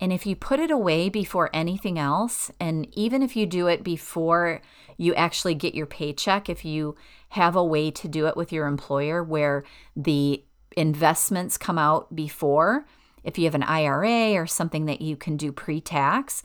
And 0.00 0.12
if 0.12 0.26
you 0.26 0.36
put 0.36 0.60
it 0.60 0.70
away 0.70 1.08
before 1.08 1.50
anything 1.52 1.98
else, 1.98 2.50
and 2.58 2.86
even 2.92 3.22
if 3.22 3.36
you 3.36 3.46
do 3.46 3.68
it 3.68 3.84
before 3.84 4.60
you 4.96 5.14
actually 5.14 5.54
get 5.54 5.74
your 5.74 5.86
paycheck, 5.86 6.48
if 6.48 6.64
you 6.64 6.96
have 7.30 7.56
a 7.56 7.64
way 7.64 7.90
to 7.90 8.08
do 8.08 8.26
it 8.26 8.36
with 8.36 8.52
your 8.52 8.66
employer 8.66 9.22
where 9.22 9.64
the 9.96 10.42
investments 10.76 11.56
come 11.56 11.78
out 11.78 12.14
before, 12.14 12.86
if 13.22 13.38
you 13.38 13.44
have 13.44 13.54
an 13.54 13.62
IRA 13.62 14.34
or 14.34 14.46
something 14.46 14.84
that 14.86 15.00
you 15.00 15.16
can 15.16 15.36
do 15.36 15.52
pre 15.52 15.80
tax, 15.80 16.42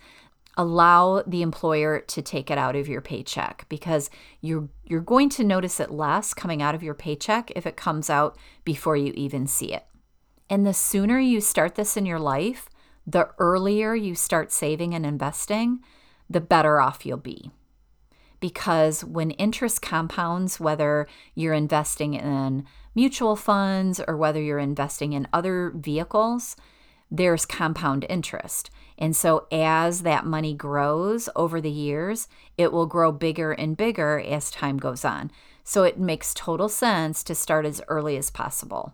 allow 0.55 1.23
the 1.25 1.41
employer 1.41 2.01
to 2.01 2.21
take 2.21 2.51
it 2.51 2.57
out 2.57 2.75
of 2.75 2.87
your 2.87 3.01
paycheck 3.01 3.65
because 3.69 4.09
you're 4.41 4.67
you're 4.85 5.01
going 5.01 5.29
to 5.29 5.43
notice 5.43 5.79
it 5.79 5.91
less 5.91 6.33
coming 6.33 6.61
out 6.61 6.75
of 6.75 6.83
your 6.83 6.93
paycheck 6.93 7.51
if 7.55 7.65
it 7.65 7.77
comes 7.77 8.09
out 8.09 8.37
before 8.63 8.97
you 8.97 9.13
even 9.15 9.47
see 9.47 9.73
it. 9.73 9.85
And 10.49 10.65
the 10.65 10.73
sooner 10.73 11.19
you 11.19 11.41
start 11.41 11.75
this 11.75 11.95
in 11.95 12.05
your 12.05 12.19
life, 12.19 12.68
the 13.11 13.29
earlier 13.39 13.95
you 13.95 14.15
start 14.15 14.51
saving 14.51 14.93
and 14.93 15.05
investing, 15.05 15.79
the 16.29 16.41
better 16.41 16.79
off 16.79 17.05
you'll 17.05 17.17
be. 17.17 17.51
Because 18.39 19.03
when 19.03 19.31
interest 19.31 19.81
compounds, 19.81 20.59
whether 20.59 21.07
you're 21.35 21.53
investing 21.53 22.13
in 22.13 22.65
mutual 22.95 23.35
funds 23.35 23.99
or 24.07 24.15
whether 24.15 24.41
you're 24.41 24.59
investing 24.59 25.13
in 25.13 25.27
other 25.33 25.71
vehicles, 25.75 26.55
there's 27.11 27.45
compound 27.45 28.05
interest. 28.07 28.69
And 28.97 29.15
so 29.15 29.47
as 29.51 30.03
that 30.03 30.25
money 30.25 30.53
grows 30.53 31.27
over 31.35 31.59
the 31.59 31.71
years, 31.71 32.27
it 32.57 32.71
will 32.71 32.85
grow 32.85 33.11
bigger 33.11 33.51
and 33.51 33.75
bigger 33.75 34.19
as 34.19 34.51
time 34.51 34.77
goes 34.77 35.03
on. 35.03 35.31
So 35.63 35.83
it 35.83 35.99
makes 35.99 36.33
total 36.33 36.69
sense 36.69 37.23
to 37.23 37.35
start 37.35 37.65
as 37.65 37.81
early 37.87 38.15
as 38.17 38.29
possible. 38.29 38.93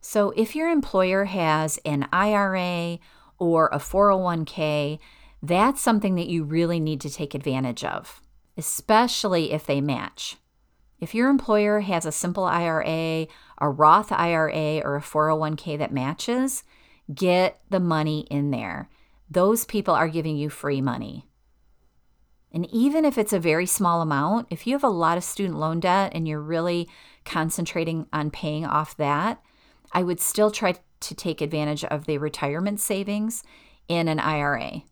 So 0.00 0.32
if 0.36 0.54
your 0.56 0.68
employer 0.68 1.24
has 1.26 1.78
an 1.84 2.08
IRA 2.12 2.98
or 3.42 3.68
a 3.72 3.78
401k, 3.78 5.00
that's 5.42 5.80
something 5.80 6.14
that 6.14 6.28
you 6.28 6.44
really 6.44 6.78
need 6.78 7.00
to 7.00 7.10
take 7.10 7.34
advantage 7.34 7.82
of, 7.82 8.20
especially 8.56 9.50
if 9.50 9.66
they 9.66 9.80
match. 9.80 10.36
If 11.00 11.12
your 11.12 11.28
employer 11.28 11.80
has 11.80 12.06
a 12.06 12.12
simple 12.12 12.44
IRA, 12.44 13.26
a 13.58 13.68
Roth 13.68 14.12
IRA, 14.12 14.78
or 14.84 14.94
a 14.94 15.00
401k 15.00 15.76
that 15.78 15.92
matches, 15.92 16.62
get 17.12 17.60
the 17.68 17.80
money 17.80 18.28
in 18.30 18.52
there. 18.52 18.88
Those 19.28 19.64
people 19.64 19.94
are 19.94 20.08
giving 20.08 20.36
you 20.36 20.48
free 20.48 20.80
money. 20.80 21.26
And 22.52 22.72
even 22.72 23.04
if 23.04 23.18
it's 23.18 23.32
a 23.32 23.40
very 23.40 23.66
small 23.66 24.02
amount, 24.02 24.46
if 24.50 24.68
you 24.68 24.74
have 24.74 24.84
a 24.84 24.88
lot 24.88 25.18
of 25.18 25.24
student 25.24 25.58
loan 25.58 25.80
debt 25.80 26.12
and 26.14 26.28
you're 26.28 26.40
really 26.40 26.88
concentrating 27.24 28.06
on 28.12 28.30
paying 28.30 28.64
off 28.64 28.96
that, 28.98 29.42
I 29.90 30.04
would 30.04 30.20
still 30.20 30.52
try 30.52 30.76
to 31.02 31.14
take 31.14 31.40
advantage 31.40 31.84
of 31.84 32.06
the 32.06 32.18
retirement 32.18 32.80
savings 32.80 33.42
in 33.88 34.08
an 34.08 34.18
IRA. 34.18 34.82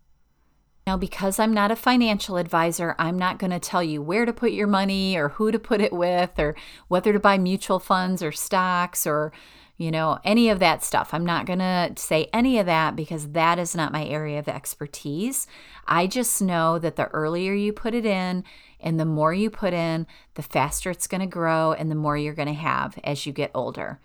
Now, 0.86 0.96
because 0.96 1.38
I'm 1.38 1.54
not 1.54 1.70
a 1.70 1.76
financial 1.76 2.36
advisor, 2.36 2.96
I'm 2.98 3.18
not 3.18 3.38
going 3.38 3.52
to 3.52 3.60
tell 3.60 3.82
you 3.82 4.02
where 4.02 4.24
to 4.24 4.32
put 4.32 4.52
your 4.52 4.66
money 4.66 5.16
or 5.16 5.28
who 5.30 5.52
to 5.52 5.58
put 5.58 5.80
it 5.80 5.92
with 5.92 6.38
or 6.38 6.56
whether 6.88 7.12
to 7.12 7.20
buy 7.20 7.38
mutual 7.38 7.78
funds 7.78 8.22
or 8.22 8.32
stocks 8.32 9.06
or, 9.06 9.32
you 9.76 9.90
know, 9.90 10.18
any 10.24 10.48
of 10.48 10.58
that 10.58 10.82
stuff. 10.82 11.12
I'm 11.12 11.24
not 11.24 11.46
going 11.46 11.58
to 11.58 11.92
say 11.96 12.28
any 12.32 12.58
of 12.58 12.66
that 12.66 12.96
because 12.96 13.28
that 13.32 13.58
is 13.58 13.76
not 13.76 13.92
my 13.92 14.04
area 14.04 14.38
of 14.38 14.48
expertise. 14.48 15.46
I 15.86 16.06
just 16.06 16.42
know 16.42 16.78
that 16.78 16.96
the 16.96 17.06
earlier 17.08 17.52
you 17.52 17.72
put 17.72 17.94
it 17.94 18.06
in 18.06 18.42
and 18.80 18.98
the 18.98 19.04
more 19.04 19.34
you 19.34 19.50
put 19.50 19.74
in, 19.74 20.06
the 20.34 20.42
faster 20.42 20.90
it's 20.90 21.06
going 21.06 21.20
to 21.20 21.26
grow 21.26 21.72
and 21.72 21.90
the 21.90 21.94
more 21.94 22.16
you're 22.16 22.34
going 22.34 22.48
to 22.48 22.54
have 22.54 22.98
as 23.04 23.26
you 23.26 23.32
get 23.32 23.50
older. 23.54 24.00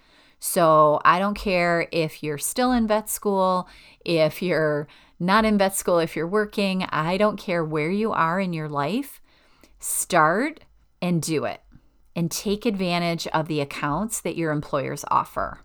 So 0.48 1.02
I 1.04 1.18
don't 1.18 1.34
care 1.34 1.88
if 1.92 2.22
you're 2.22 2.38
still 2.38 2.72
in 2.72 2.86
vet 2.86 3.10
school, 3.10 3.68
if 4.06 4.44
you're 4.44 4.88
not 5.20 5.44
in 5.44 5.58
vet 5.58 5.76
school, 5.76 5.98
if 5.98 6.16
you're 6.16 6.28
working, 6.28 6.84
I 6.92 7.18
don't 7.18 7.40
care 7.40 7.66
where 7.66 7.90
you 7.90 8.12
are 8.12 8.40
in 8.40 8.54
your 8.54 8.70
life. 8.70 9.20
Start 9.80 10.60
and 11.02 11.20
do 11.20 11.46
it 11.46 11.62
and 12.16 12.30
take 12.30 12.68
advantage 12.68 13.26
of 13.28 13.48
the 13.48 13.60
accounts 13.60 14.22
that 14.22 14.38
your 14.38 14.52
employers 14.52 15.04
offer. 15.10 15.62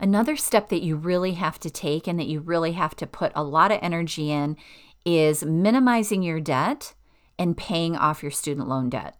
Another 0.00 0.34
step 0.34 0.70
that 0.70 0.82
you 0.82 0.96
really 0.96 1.32
have 1.32 1.60
to 1.60 1.68
take 1.68 2.06
and 2.06 2.18
that 2.18 2.26
you 2.26 2.40
really 2.40 2.72
have 2.72 2.96
to 2.96 3.06
put 3.06 3.32
a 3.34 3.44
lot 3.44 3.70
of 3.70 3.80
energy 3.82 4.30
in 4.30 4.56
is 5.04 5.44
minimizing 5.44 6.22
your 6.22 6.40
debt 6.40 6.94
and 7.38 7.54
paying 7.54 7.94
off 7.94 8.22
your 8.22 8.32
student 8.32 8.66
loan 8.66 8.88
debt. 8.88 9.18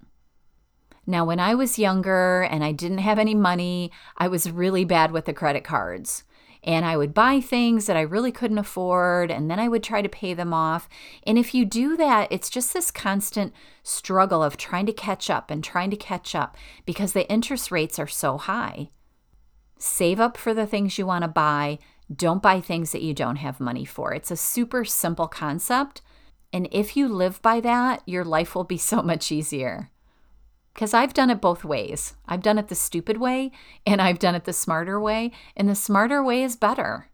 Now, 1.07 1.25
when 1.25 1.39
I 1.39 1.55
was 1.55 1.79
younger 1.79 2.43
and 2.43 2.65
I 2.65 2.73
didn't 2.73 2.99
have 2.99 3.19
any 3.19 3.35
money, 3.35 3.93
I 4.17 4.27
was 4.27 4.51
really 4.51 4.85
bad 4.85 5.13
with 5.13 5.27
the 5.27 5.33
credit 5.33 5.63
cards. 5.63 6.25
And 6.65 6.85
I 6.85 6.97
would 6.97 7.15
buy 7.15 7.41
things 7.41 7.87
that 7.87 7.97
I 7.97 8.01
really 8.01 8.33
couldn't 8.33 8.59
afford, 8.59 9.31
and 9.31 9.49
then 9.49 9.61
I 9.61 9.69
would 9.69 9.85
try 9.85 10.03
to 10.03 10.09
pay 10.09 10.35
them 10.35 10.53
off. 10.53 10.89
And 11.25 11.39
if 11.39 11.55
you 11.55 11.65
do 11.65 11.97
that, 11.97 12.27
it's 12.33 12.51
just 12.51 12.73
this 12.73 12.91
constant 12.91 13.53
struggle 13.85 14.43
of 14.43 14.57
trying 14.57 14.87
to 14.87 14.93
catch 14.93 15.31
up 15.31 15.49
and 15.49 15.63
trying 15.63 15.91
to 15.91 15.97
catch 15.97 16.35
up 16.35 16.57
because 16.85 17.13
the 17.13 17.31
interest 17.31 17.71
rates 17.71 18.01
are 18.01 18.09
so 18.09 18.37
high. 18.37 18.91
Save 19.79 20.19
up 20.19 20.37
for 20.37 20.53
the 20.53 20.67
things 20.67 20.99
you 20.99 21.07
want 21.07 21.23
to 21.23 21.29
buy. 21.29 21.79
Don't 22.13 22.43
buy 22.43 22.61
things 22.61 22.91
that 22.91 23.03
you 23.03 23.15
don't 23.15 23.37
have 23.37 23.61
money 23.61 23.85
for. 23.85 24.13
It's 24.13 24.33
a 24.33 24.37
super 24.37 24.85
simple 24.85 25.29
concept. 25.29 26.03
And 26.53 26.69
if 26.73 26.97
you 26.97 27.07
live 27.07 27.41
by 27.43 27.61
that, 27.61 28.03
your 28.07 28.25
life 28.25 28.57
will 28.57 28.65
be 28.65 28.79
so 28.79 29.03
much 29.03 29.31
easier 29.31 29.91
because 30.77 30.93
I've 30.93 31.15
done 31.15 31.31
it 31.31 31.41
both 31.41 31.65
ways. 31.65 32.13
I've 32.29 32.43
done 32.43 32.59
it 32.59 32.69
the 32.69 32.75
stupid 32.75 33.17
way 33.17 33.51
and 33.87 34.03
I've 34.03 34.19
done 34.19 34.35
it 34.35 34.45
the 34.45 34.53
smarter 34.53 35.01
way, 35.01 35.33
and 35.57 35.71
the 35.71 35.75
smarter 35.75 36.23
way 36.23 36.43
is 36.43 36.55
better. 36.55 37.09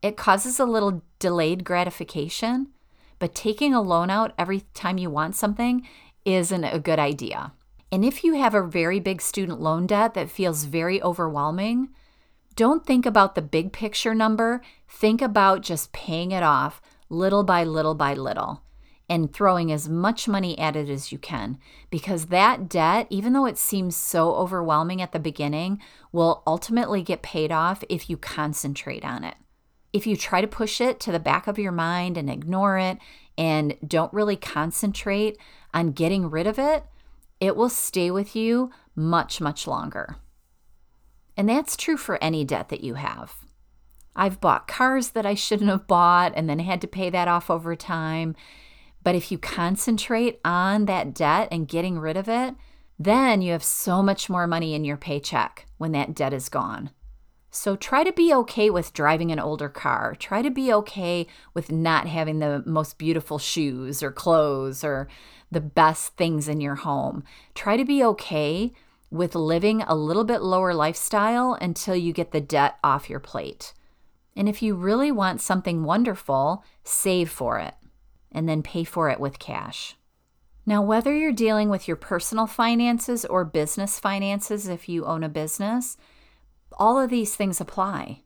It 0.00 0.16
causes 0.16 0.58
a 0.58 0.64
little 0.64 1.02
delayed 1.18 1.62
gratification, 1.62 2.68
but 3.18 3.34
taking 3.34 3.74
a 3.74 3.82
loan 3.82 4.08
out 4.08 4.32
every 4.38 4.62
time 4.72 4.96
you 4.96 5.10
want 5.10 5.36
something 5.36 5.86
isn't 6.24 6.64
a 6.64 6.78
good 6.78 6.98
idea. 6.98 7.52
And 7.92 8.02
if 8.02 8.24
you 8.24 8.32
have 8.32 8.54
a 8.54 8.66
very 8.66 8.98
big 8.98 9.20
student 9.20 9.60
loan 9.60 9.86
debt 9.86 10.14
that 10.14 10.30
feels 10.30 10.64
very 10.64 11.02
overwhelming, 11.02 11.90
don't 12.56 12.86
think 12.86 13.04
about 13.04 13.34
the 13.34 13.42
big 13.42 13.74
picture 13.74 14.14
number. 14.14 14.62
Think 14.88 15.20
about 15.20 15.60
just 15.60 15.92
paying 15.92 16.30
it 16.30 16.42
off 16.42 16.80
little 17.10 17.44
by 17.44 17.62
little 17.62 17.94
by 17.94 18.14
little 18.14 18.62
and 19.08 19.32
throwing 19.32 19.70
as 19.70 19.88
much 19.88 20.28
money 20.28 20.58
at 20.58 20.76
it 20.76 20.88
as 20.88 21.12
you 21.12 21.18
can 21.18 21.58
because 21.90 22.26
that 22.26 22.68
debt, 22.68 23.06
even 23.10 23.32
though 23.32 23.46
it 23.46 23.58
seems 23.58 23.96
so 23.96 24.34
overwhelming 24.34 25.02
at 25.02 25.12
the 25.12 25.18
beginning, 25.18 25.80
will 26.12 26.42
ultimately 26.46 27.02
get 27.02 27.22
paid 27.22 27.52
off 27.52 27.84
if 27.88 28.08
you 28.08 28.16
concentrate 28.16 29.04
on 29.04 29.24
it. 29.24 29.34
If 29.92 30.06
you 30.06 30.16
try 30.16 30.40
to 30.40 30.46
push 30.46 30.80
it 30.80 31.00
to 31.00 31.12
the 31.12 31.20
back 31.20 31.46
of 31.46 31.58
your 31.58 31.72
mind 31.72 32.16
and 32.16 32.30
ignore 32.30 32.78
it 32.78 32.98
and 33.36 33.76
don't 33.86 34.12
really 34.12 34.36
concentrate 34.36 35.36
on 35.74 35.92
getting 35.92 36.30
rid 36.30 36.46
of 36.46 36.58
it, 36.58 36.84
it 37.40 37.56
will 37.56 37.68
stay 37.68 38.10
with 38.10 38.34
you 38.36 38.70
much, 38.94 39.40
much 39.40 39.66
longer. 39.66 40.16
And 41.36 41.48
that's 41.48 41.76
true 41.76 41.96
for 41.96 42.22
any 42.22 42.44
debt 42.44 42.68
that 42.68 42.84
you 42.84 42.94
have. 42.94 43.34
I've 44.14 44.40
bought 44.40 44.68
cars 44.68 45.10
that 45.10 45.26
I 45.26 45.34
shouldn't 45.34 45.70
have 45.70 45.86
bought 45.86 46.32
and 46.34 46.48
then 46.48 46.58
had 46.58 46.80
to 46.82 46.86
pay 46.86 47.10
that 47.10 47.28
off 47.28 47.50
over 47.50 47.74
time. 47.74 48.36
But 49.02 49.14
if 49.14 49.32
you 49.32 49.38
concentrate 49.38 50.40
on 50.44 50.84
that 50.86 51.14
debt 51.14 51.48
and 51.50 51.68
getting 51.68 51.98
rid 51.98 52.16
of 52.16 52.28
it, 52.28 52.54
then 52.98 53.42
you 53.42 53.52
have 53.52 53.64
so 53.64 54.02
much 54.02 54.30
more 54.30 54.46
money 54.46 54.74
in 54.74 54.84
your 54.84 54.96
paycheck 54.96 55.66
when 55.78 55.92
that 55.92 56.14
debt 56.14 56.32
is 56.32 56.48
gone. 56.48 56.90
So 57.50 57.76
try 57.76 58.04
to 58.04 58.12
be 58.12 58.32
okay 58.32 58.70
with 58.70 58.94
driving 58.94 59.30
an 59.30 59.38
older 59.38 59.68
car. 59.68 60.14
Try 60.14 60.40
to 60.40 60.50
be 60.50 60.72
okay 60.72 61.26
with 61.52 61.70
not 61.70 62.06
having 62.06 62.38
the 62.38 62.62
most 62.64 62.96
beautiful 62.96 63.38
shoes 63.38 64.02
or 64.02 64.10
clothes 64.10 64.82
or 64.82 65.08
the 65.50 65.60
best 65.60 66.16
things 66.16 66.48
in 66.48 66.60
your 66.60 66.76
home. 66.76 67.24
Try 67.54 67.76
to 67.76 67.84
be 67.84 68.02
okay 68.04 68.72
with 69.10 69.34
living 69.34 69.82
a 69.82 69.94
little 69.94 70.24
bit 70.24 70.40
lower 70.40 70.72
lifestyle 70.72 71.52
until 71.60 71.94
you 71.94 72.14
get 72.14 72.30
the 72.32 72.40
debt 72.40 72.78
off 72.82 73.10
your 73.10 73.20
plate. 73.20 73.74
And 74.34 74.48
if 74.48 74.62
you 74.62 74.74
really 74.74 75.12
want 75.12 75.42
something 75.42 75.84
wonderful, 75.84 76.64
save 76.84 77.28
for 77.28 77.58
it 77.58 77.74
and 78.32 78.48
then 78.48 78.62
pay 78.62 78.84
for 78.84 79.08
it 79.10 79.20
with 79.20 79.38
cash. 79.38 79.96
Now, 80.64 80.82
whether 80.82 81.14
you're 81.14 81.32
dealing 81.32 81.68
with 81.68 81.88
your 81.88 81.96
personal 81.96 82.46
finances 82.46 83.24
or 83.24 83.44
business 83.44 83.98
finances, 83.98 84.68
if 84.68 84.88
you 84.88 85.04
own 85.04 85.24
a 85.24 85.28
business, 85.28 85.96
all 86.72 87.00
of 87.00 87.10
these 87.10 87.34
things 87.34 87.60
apply. 87.60 88.22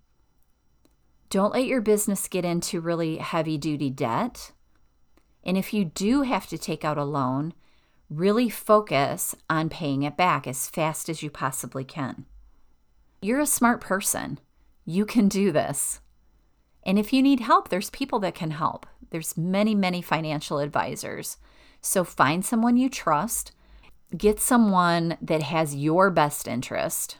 Don't 1.30 1.54
let 1.54 1.66
your 1.66 1.80
business 1.80 2.28
get 2.28 2.44
into 2.44 2.80
really 2.80 3.16
heavy 3.16 3.58
duty 3.58 3.90
debt. 3.90 4.52
And 5.44 5.56
if 5.56 5.72
you 5.72 5.84
do 5.84 6.22
have 6.22 6.46
to 6.48 6.58
take 6.58 6.84
out 6.84 6.98
a 6.98 7.04
loan, 7.04 7.54
really 8.08 8.48
focus 8.48 9.34
on 9.50 9.68
paying 9.68 10.02
it 10.02 10.16
back 10.16 10.46
as 10.46 10.68
fast 10.68 11.08
as 11.08 11.22
you 11.22 11.30
possibly 11.30 11.84
can. 11.84 12.26
You're 13.20 13.40
a 13.40 13.46
smart 13.46 13.80
person. 13.80 14.38
You 14.84 15.04
can 15.06 15.28
do 15.28 15.50
this. 15.50 16.00
And 16.86 17.00
if 17.00 17.12
you 17.12 17.20
need 17.20 17.40
help, 17.40 17.68
there's 17.68 17.90
people 17.90 18.20
that 18.20 18.36
can 18.36 18.52
help. 18.52 18.86
There's 19.10 19.36
many, 19.36 19.74
many 19.74 20.00
financial 20.00 20.60
advisors. 20.60 21.36
So 21.80 22.04
find 22.04 22.44
someone 22.44 22.76
you 22.76 22.88
trust, 22.88 23.50
get 24.16 24.38
someone 24.38 25.18
that 25.20 25.42
has 25.42 25.74
your 25.74 26.10
best 26.10 26.46
interest, 26.46 27.18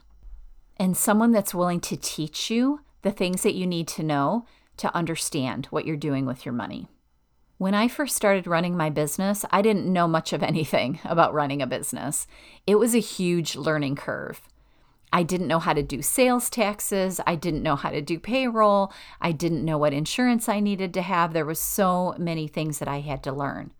and 0.76 0.96
someone 0.96 1.32
that's 1.32 1.54
willing 1.54 1.80
to 1.80 1.96
teach 1.96 2.48
you 2.48 2.80
the 3.02 3.10
things 3.10 3.42
that 3.42 3.54
you 3.54 3.66
need 3.66 3.88
to 3.88 4.04
know 4.04 4.46
to 4.76 4.94
understand 4.94 5.66
what 5.66 5.84
you're 5.84 5.96
doing 5.96 6.26
with 6.26 6.46
your 6.46 6.52
money. 6.52 6.86
When 7.58 7.74
I 7.74 7.88
first 7.88 8.14
started 8.14 8.46
running 8.46 8.76
my 8.76 8.90
business, 8.90 9.44
I 9.50 9.62
didn't 9.62 9.92
know 9.92 10.06
much 10.06 10.32
of 10.32 10.42
anything 10.44 11.00
about 11.04 11.34
running 11.34 11.60
a 11.60 11.66
business. 11.66 12.28
It 12.68 12.76
was 12.76 12.94
a 12.94 12.98
huge 13.00 13.56
learning 13.56 13.96
curve. 13.96 14.40
I 15.12 15.22
didn't 15.22 15.48
know 15.48 15.60
how 15.60 15.72
to 15.72 15.82
do 15.82 16.02
sales 16.02 16.50
taxes. 16.50 17.20
I 17.26 17.36
didn't 17.36 17.62
know 17.62 17.76
how 17.76 17.90
to 17.90 18.02
do 18.02 18.18
payroll. 18.18 18.92
I 19.20 19.32
didn't 19.32 19.64
know 19.64 19.78
what 19.78 19.92
insurance 19.92 20.48
I 20.48 20.60
needed 20.60 20.92
to 20.94 21.02
have. 21.02 21.32
There 21.32 21.46
was 21.46 21.60
so 21.60 22.14
many 22.18 22.48
things 22.48 22.78
that 22.78 22.88
I 22.88 23.00
had 23.00 23.22
to 23.24 23.32
learn. 23.32 23.72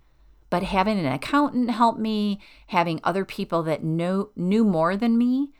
But 0.48 0.62
having 0.62 0.98
an 0.98 1.06
accountant 1.06 1.70
help 1.70 1.98
me, 1.98 2.40
having 2.68 3.00
other 3.02 3.24
people 3.24 3.62
that 3.64 3.82
know, 3.82 4.30
knew 4.36 4.64
more 4.64 4.96
than 4.96 5.18
me 5.18 5.52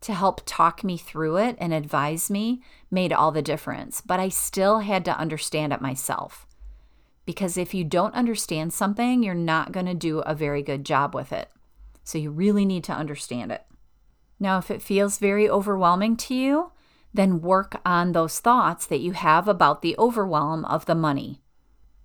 to 0.00 0.14
help 0.14 0.40
talk 0.46 0.82
me 0.82 0.96
through 0.96 1.36
it 1.36 1.56
and 1.60 1.74
advise 1.74 2.30
me 2.30 2.62
made 2.90 3.12
all 3.12 3.30
the 3.30 3.42
difference. 3.42 4.00
But 4.00 4.20
I 4.20 4.30
still 4.30 4.80
had 4.80 5.04
to 5.04 5.18
understand 5.18 5.72
it 5.72 5.80
myself. 5.80 6.46
Because 7.26 7.58
if 7.58 7.74
you 7.74 7.84
don't 7.84 8.14
understand 8.14 8.72
something, 8.72 9.22
you're 9.22 9.34
not 9.34 9.72
going 9.72 9.86
to 9.86 9.94
do 9.94 10.20
a 10.20 10.34
very 10.34 10.62
good 10.62 10.84
job 10.84 11.14
with 11.14 11.30
it. 11.30 11.50
So 12.02 12.16
you 12.16 12.30
really 12.30 12.64
need 12.64 12.84
to 12.84 12.92
understand 12.92 13.52
it. 13.52 13.67
Now, 14.40 14.58
if 14.58 14.70
it 14.70 14.82
feels 14.82 15.18
very 15.18 15.48
overwhelming 15.48 16.16
to 16.18 16.34
you, 16.34 16.72
then 17.12 17.40
work 17.40 17.80
on 17.84 18.12
those 18.12 18.38
thoughts 18.38 18.86
that 18.86 19.00
you 19.00 19.12
have 19.12 19.48
about 19.48 19.82
the 19.82 19.96
overwhelm 19.98 20.64
of 20.66 20.86
the 20.86 20.94
money. 20.94 21.42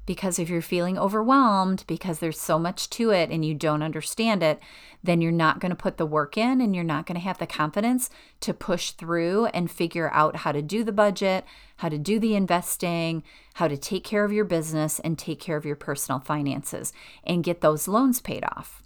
Because 0.06 0.38
if 0.38 0.50
you're 0.50 0.62
feeling 0.62 0.98
overwhelmed 0.98 1.86
because 1.88 2.19
there's 2.19 2.39
so 2.39 2.60
much 2.60 2.89
to 2.89 3.12
it 3.12 3.30
and 3.30 3.46
you 3.46 3.54
don't 3.54 3.84
understand 3.84 4.43
it, 4.43 4.60
then 5.02 5.22
you're 5.22 5.32
not 5.32 5.60
going 5.60 5.69
to 5.69 5.78
put 5.78 5.96
the 5.96 6.06
work 6.06 6.38
in 6.38 6.60
and 6.60 6.76
you're 6.76 6.84
not 6.84 7.06
going 7.06 7.15
to 7.15 7.26
have 7.26 7.38
the 7.38 7.48
confidence 7.48 8.10
to 8.41 8.54
push 8.54 8.91
through 8.91 9.46
and 9.48 9.72
figure 9.72 10.12
out 10.13 10.38
how 10.38 10.52
to 10.52 10.62
do 10.62 10.84
the 10.84 10.91
budget, 10.91 11.46
how 11.78 11.88
to 11.88 11.98
do 11.98 12.19
the 12.19 12.36
investing, 12.36 13.24
how 13.54 13.69
to 13.69 13.78
take 13.78 14.04
care 14.04 14.26
of 14.26 14.34
your 14.34 14.46
business 14.46 15.00
and 15.00 15.17
take 15.17 15.39
care 15.39 15.56
of 15.56 15.65
your 15.65 15.78
personal 15.78 16.19
finances 16.19 16.91
and 17.24 17.43
get 17.46 17.62
those 17.62 17.88
loans 17.88 18.19
paid 18.19 18.43
off. 18.43 18.83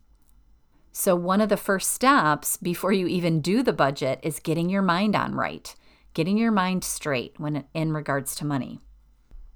So, 1.00 1.16
one 1.16 1.42
of 1.42 1.50
the 1.50 1.58
first 1.58 1.92
steps 1.92 2.58
before 2.58 2.92
you 2.92 3.06
even 3.06 3.40
do 3.40 3.62
the 3.62 3.72
budget 3.72 4.20
is 4.24 4.40
getting 4.40 4.68
your 4.68 4.82
mind 4.82 5.16
on 5.16 5.36
right, 5.36 5.76
getting 6.16 6.40
your 6.40 6.52
mind 6.52 6.84
straight 6.84 7.36
when 7.38 7.66
in 7.76 7.94
regards 7.94 8.36
to 8.38 8.46
money. 8.46 8.80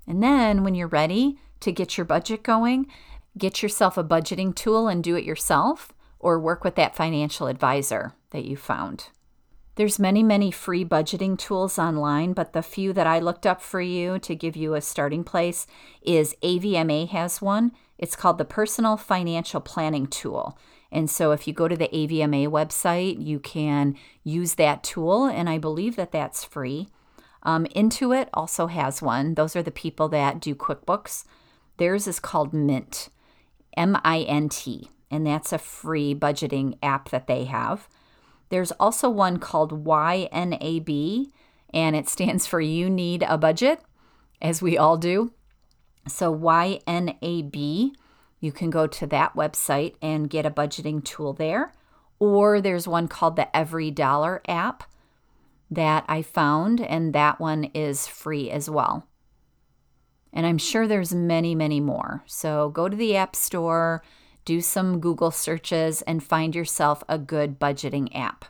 And 0.06 0.22
then 0.22 0.64
when 0.64 0.76
you're 0.76 0.88
ready 0.88 1.40
to 1.62 1.72
get 1.72 1.98
your 1.98 2.06
budget 2.06 2.44
going, 2.44 2.86
get 3.40 3.64
yourself 3.64 3.98
a 3.98 4.04
budgeting 4.04 4.54
tool 4.54 4.88
and 4.88 5.04
do 5.04 5.16
it 5.16 5.24
yourself 5.24 5.92
or 6.20 6.40
work 6.40 6.64
with 6.64 6.76
that 6.76 6.96
financial 6.96 7.48
advisor 7.48 8.14
that 8.30 8.46
you 8.46 8.56
found. 8.56 9.08
There's 9.76 9.98
many, 9.98 10.22
many 10.22 10.52
free 10.52 10.86
budgeting 10.86 11.40
tools 11.40 11.80
online, 11.80 12.34
but 12.34 12.54
the 12.54 12.62
few 12.62 12.94
that 12.94 13.08
I 13.08 13.18
looked 13.18 13.48
up 13.48 13.64
for 13.64 13.82
you 13.82 14.20
to 14.20 14.36
give 14.36 14.56
you 14.56 14.76
a 14.76 14.82
starting 14.82 15.24
place 15.24 15.66
is 16.04 16.36
AVMA 16.44 17.10
has 17.10 17.42
one. 17.42 17.72
It's 18.02 18.16
called 18.16 18.40
the 18.40 18.46
Personal 18.46 18.98
Financial 18.98 19.62
Planning 19.62 20.08
Tool. 20.08 20.58
And 20.92 21.10
so 21.10 21.32
if 21.32 21.48
you 21.48 21.54
go 21.54 21.68
to 21.68 21.78
the 21.78 21.88
AVMA 21.88 22.50
website, 22.50 23.24
you 23.24 23.40
can 23.40 23.96
use 24.24 24.56
that 24.56 24.84
tool, 24.84 25.26
and 25.26 25.48
I 25.48 25.60
believe 25.60 25.96
that 25.96 26.12
that's 26.12 26.44
free. 26.44 26.90
Um, 27.44 27.66
Intuit 27.68 28.28
also 28.34 28.68
has 28.68 29.02
one. 29.02 29.36
Those 29.36 29.56
are 29.56 29.64
the 29.64 29.72
people 29.72 30.10
that 30.10 30.42
do 30.42 30.56
QuickBooks. 30.56 31.26
Theirs 31.78 32.08
is 32.08 32.20
called 32.20 32.54
Mint, 32.54 33.10
M 33.78 33.98
I 34.04 34.22
N 34.22 34.50
T, 34.50 34.90
and 35.10 35.26
that's 35.26 35.54
a 35.54 35.58
free 35.58 36.14
budgeting 36.14 36.78
app 36.84 37.10
that 37.10 37.28
they 37.28 37.46
have. 37.46 37.88
There's 38.50 38.72
also 38.74 39.10
one 39.10 39.38
called 39.38 39.86
YNAB, 39.86 41.32
and 41.74 41.96
it 41.96 42.10
stands 42.10 42.46
for 42.48 42.60
You 42.60 42.90
Need 42.90 43.24
a 43.24 43.38
Budget, 43.38 43.80
as 44.42 44.62
we 44.62 44.78
all 44.78 44.98
do. 44.98 45.32
So, 46.08 46.36
YNAB 46.36 47.94
you 48.42 48.52
can 48.52 48.72
go 48.72 48.88
to 48.88 49.08
that 49.08 49.36
website 49.36 49.96
and 50.02 50.30
get 50.30 50.48
a 50.48 50.52
budgeting 50.52 51.04
tool 51.04 51.32
there. 51.32 51.74
Or 52.20 52.60
there's 52.60 52.88
one 52.88 53.08
called 53.08 53.36
the 53.36 53.56
Every 53.56 53.92
Dollar 53.92 54.42
app 54.48 54.84
that 55.70 56.04
I 56.10 56.22
found, 56.22 56.82
and 56.82 57.14
that 57.14 57.40
one 57.40 57.66
is 57.66 58.08
free 58.08 58.50
as 58.50 58.70
well. 58.70 59.08
And 60.34 60.46
I'm 60.46 60.58
sure 60.58 60.88
there's 60.88 61.14
many, 61.14 61.56
many 61.56 61.80
more. 61.80 62.24
So 62.26 62.70
go 62.70 62.90
to 62.90 62.98
the 62.98 63.16
App 63.16 63.36
Store, 63.36 64.04
do 64.44 64.60
some 64.60 65.00
Google 65.00 65.32
searches, 65.32 66.02
and 66.04 66.24
find 66.24 66.56
yourself 66.56 67.04
a 67.08 67.18
good 67.18 67.60
budgeting 67.60 68.14
app. 68.16 68.46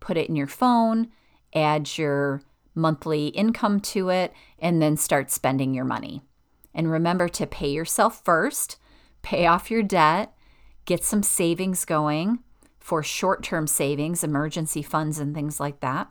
Put 0.00 0.16
it 0.16 0.28
in 0.28 0.36
your 0.36 0.46
phone, 0.46 1.08
add 1.54 1.96
your 1.96 2.42
monthly 2.74 3.28
income 3.28 3.80
to 3.80 4.10
it, 4.10 4.34
and 4.58 4.82
then 4.82 4.96
start 4.96 5.30
spending 5.30 5.72
your 5.72 5.84
money. 5.84 6.22
And 6.74 6.90
remember 6.90 7.28
to 7.28 7.46
pay 7.46 7.70
yourself 7.70 8.24
first 8.24 8.78
pay 9.24 9.46
off 9.46 9.70
your 9.70 9.82
debt, 9.82 10.32
get 10.84 11.02
some 11.02 11.24
savings 11.24 11.84
going 11.84 12.38
for 12.78 13.02
short 13.02 13.42
term 13.42 13.66
savings, 13.66 14.22
emergency 14.22 14.82
funds, 14.82 15.18
and 15.18 15.34
things 15.34 15.58
like 15.58 15.80
that. 15.80 16.08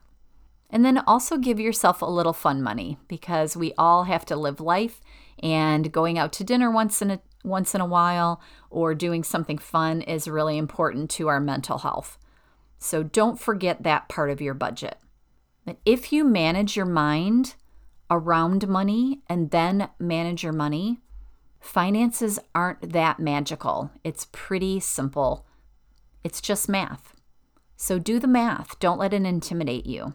And 0.69 0.83
then 0.83 0.97
also 0.97 1.37
give 1.37 1.59
yourself 1.59 2.01
a 2.01 2.07
little 2.07 2.33
fun 2.33 2.61
money 2.61 2.97
because 3.07 3.55
we 3.55 3.73
all 3.77 4.05
have 4.05 4.25
to 4.25 4.35
live 4.35 4.59
life 4.59 4.99
and 5.41 5.91
going 5.91 6.17
out 6.17 6.33
to 6.33 6.43
dinner 6.43 6.69
once 6.69 7.01
in 7.01 7.11
a 7.11 7.21
once 7.45 7.75
in 7.75 7.81
a 7.81 7.85
while 7.85 8.41
or 8.69 8.95
doing 8.95 9.23
something 9.23 9.57
fun 9.57 10.01
is 10.01 10.27
really 10.27 10.57
important 10.57 11.09
to 11.11 11.27
our 11.27 11.39
mental 11.39 11.79
health. 11.79 12.17
So 12.79 13.03
don't 13.03 13.39
forget 13.39 13.83
that 13.83 14.09
part 14.09 14.29
of 14.29 14.41
your 14.41 14.53
budget. 14.53 14.97
But 15.65 15.77
if 15.85 16.11
you 16.11 16.23
manage 16.23 16.75
your 16.75 16.85
mind 16.85 17.55
around 18.13 18.67
money 18.67 19.21
and 19.27 19.51
then 19.51 19.89
manage 19.99 20.43
your 20.43 20.53
money, 20.53 20.99
Finances 21.63 22.39
aren't 22.53 22.91
that 22.91 23.21
magical. 23.21 23.89
It's 24.03 24.27
pretty 24.33 24.81
simple. 24.81 25.45
It's 26.21 26.41
just 26.41 26.67
math. 26.67 27.15
So 27.77 27.97
do 27.99 28.19
the 28.19 28.27
math. 28.27 28.77
Don't 28.79 28.99
let 28.99 29.13
it 29.13 29.25
intimidate 29.25 29.85
you. 29.85 30.13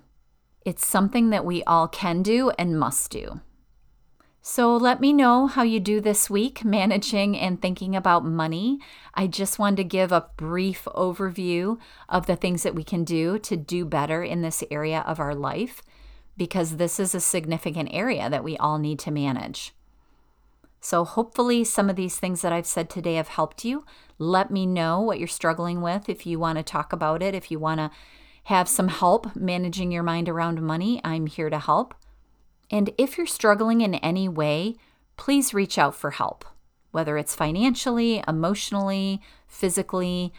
It's 0.66 0.86
something 0.86 1.30
that 1.30 1.46
we 1.46 1.64
all 1.64 1.88
can 1.88 2.22
do 2.22 2.50
and 2.58 2.78
must 2.78 3.10
do. 3.10 3.40
So 4.42 4.76
let 4.76 5.00
me 5.00 5.14
know 5.14 5.46
how 5.46 5.62
you 5.62 5.80
do 5.80 6.02
this 6.02 6.28
week 6.28 6.64
managing 6.66 7.34
and 7.34 7.60
thinking 7.60 7.96
about 7.96 8.26
money. 8.26 8.78
I 9.14 9.26
just 9.26 9.58
wanted 9.58 9.76
to 9.76 9.84
give 9.84 10.12
a 10.12 10.28
brief 10.36 10.86
overview 10.94 11.78
of 12.10 12.26
the 12.26 12.36
things 12.36 12.62
that 12.62 12.74
we 12.74 12.84
can 12.84 13.04
do 13.04 13.38
to 13.38 13.56
do 13.56 13.86
better 13.86 14.22
in 14.22 14.42
this 14.42 14.62
area 14.70 15.02
of 15.06 15.18
our 15.18 15.34
life 15.34 15.82
because 16.38 16.76
this 16.76 16.98
is 16.98 17.14
a 17.14 17.20
significant 17.20 17.90
area 17.92 18.30
that 18.30 18.44
we 18.44 18.56
all 18.56 18.78
need 18.78 18.98
to 19.00 19.10
manage. 19.10 19.74
So, 20.80 21.04
hopefully, 21.04 21.64
some 21.64 21.90
of 21.90 21.96
these 21.96 22.18
things 22.18 22.40
that 22.42 22.52
I've 22.52 22.66
said 22.66 22.88
today 22.88 23.14
have 23.14 23.28
helped 23.28 23.64
you. 23.64 23.84
Let 24.18 24.50
me 24.50 24.64
know 24.64 25.00
what 25.00 25.18
you're 25.18 25.28
struggling 25.28 25.82
with 25.82 26.08
if 26.08 26.24
you 26.24 26.38
want 26.38 26.56
to 26.58 26.62
talk 26.62 26.92
about 26.92 27.22
it, 27.22 27.34
if 27.34 27.50
you 27.50 27.58
want 27.58 27.80
to 27.80 27.90
have 28.44 28.68
some 28.68 28.88
help 28.88 29.34
managing 29.36 29.90
your 29.90 30.02
mind 30.02 30.28
around 30.28 30.62
money. 30.62 31.00
I'm 31.04 31.26
here 31.26 31.50
to 31.50 31.58
help. 31.58 31.94
And 32.70 32.90
if 32.96 33.18
you're 33.18 33.26
struggling 33.26 33.80
in 33.80 33.96
any 33.96 34.28
way, 34.28 34.76
please 35.16 35.52
reach 35.52 35.78
out 35.78 35.94
for 35.94 36.12
help, 36.12 36.44
whether 36.90 37.18
it's 37.18 37.34
financially, 37.34 38.22
emotionally, 38.26 39.20
physically. 39.46 40.32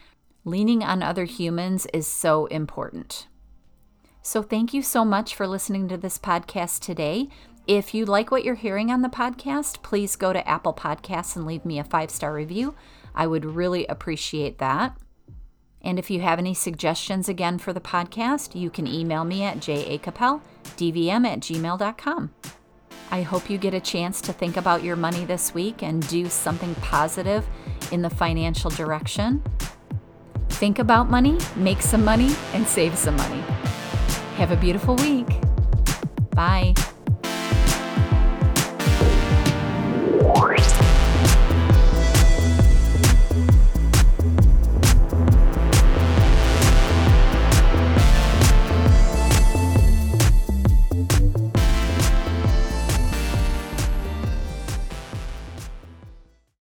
Leaning 0.45 0.83
on 0.83 1.03
other 1.03 1.25
humans 1.25 1.85
is 1.93 2.07
so 2.07 2.45
important. 2.47 3.27
So, 4.21 4.41
thank 4.43 4.73
you 4.73 4.82
so 4.82 5.05
much 5.05 5.34
for 5.34 5.47
listening 5.47 5.88
to 5.89 5.97
this 5.97 6.17
podcast 6.17 6.82
today. 6.82 7.29
If 7.67 7.93
you 7.93 8.05
like 8.05 8.32
what 8.32 8.43
you're 8.43 8.55
hearing 8.55 8.91
on 8.91 9.01
the 9.01 9.10
podcast, 9.10 9.84
please 9.84 10.15
go 10.15 10.34
to 10.34 10.47
Apple 10.47 10.73
Podcasts 10.73 11.36
and 11.36 11.45
leave 11.45 11.65
me 11.65 11.79
a 11.79 11.84
five 11.84 12.10
star 12.10 12.34
review. 12.34 12.75
I 13.13 13.27
would 13.27 13.45
really 13.45 13.86
appreciate 13.88 14.58
that. 14.58 14.97
And 15.82 15.97
if 15.97 16.10
you 16.10 16.21
have 16.21 16.39
any 16.39 16.53
suggestions 16.53 17.29
again 17.29 17.58
for 17.58 17.71
the 17.71 17.79
podcast, 17.79 18.60
you 18.60 18.69
can 18.69 18.88
email 18.88 19.23
me 19.23 19.43
at 19.43 19.58
jacapeldvm 19.58 21.27
at 21.27 21.39
gmail.com. 21.39 22.34
I 23.12 23.21
hope 23.23 23.49
you 23.49 23.58
get 23.58 23.73
a 23.73 23.79
chance 23.79 24.21
to 24.21 24.34
think 24.34 24.58
about 24.58 24.84
your 24.84 24.95
money 24.95 25.25
this 25.25 25.53
week 25.53 25.82
and 25.82 26.08
do 26.08 26.27
something 26.29 26.75
positive 26.75 27.47
in 27.91 28.01
the 28.01 28.10
financial 28.10 28.69
direction. 28.69 29.43
Think 30.49 30.79
about 30.79 31.10
money, 31.10 31.38
make 31.55 31.82
some 31.82 32.03
money, 32.03 32.36
and 32.53 32.67
save 32.67 32.97
some 32.97 33.15
money. 33.15 33.43
Have 34.39 34.52
a 34.52 34.56
beautiful 34.56 34.95
week. 34.95 35.28
Bye. 36.34 36.73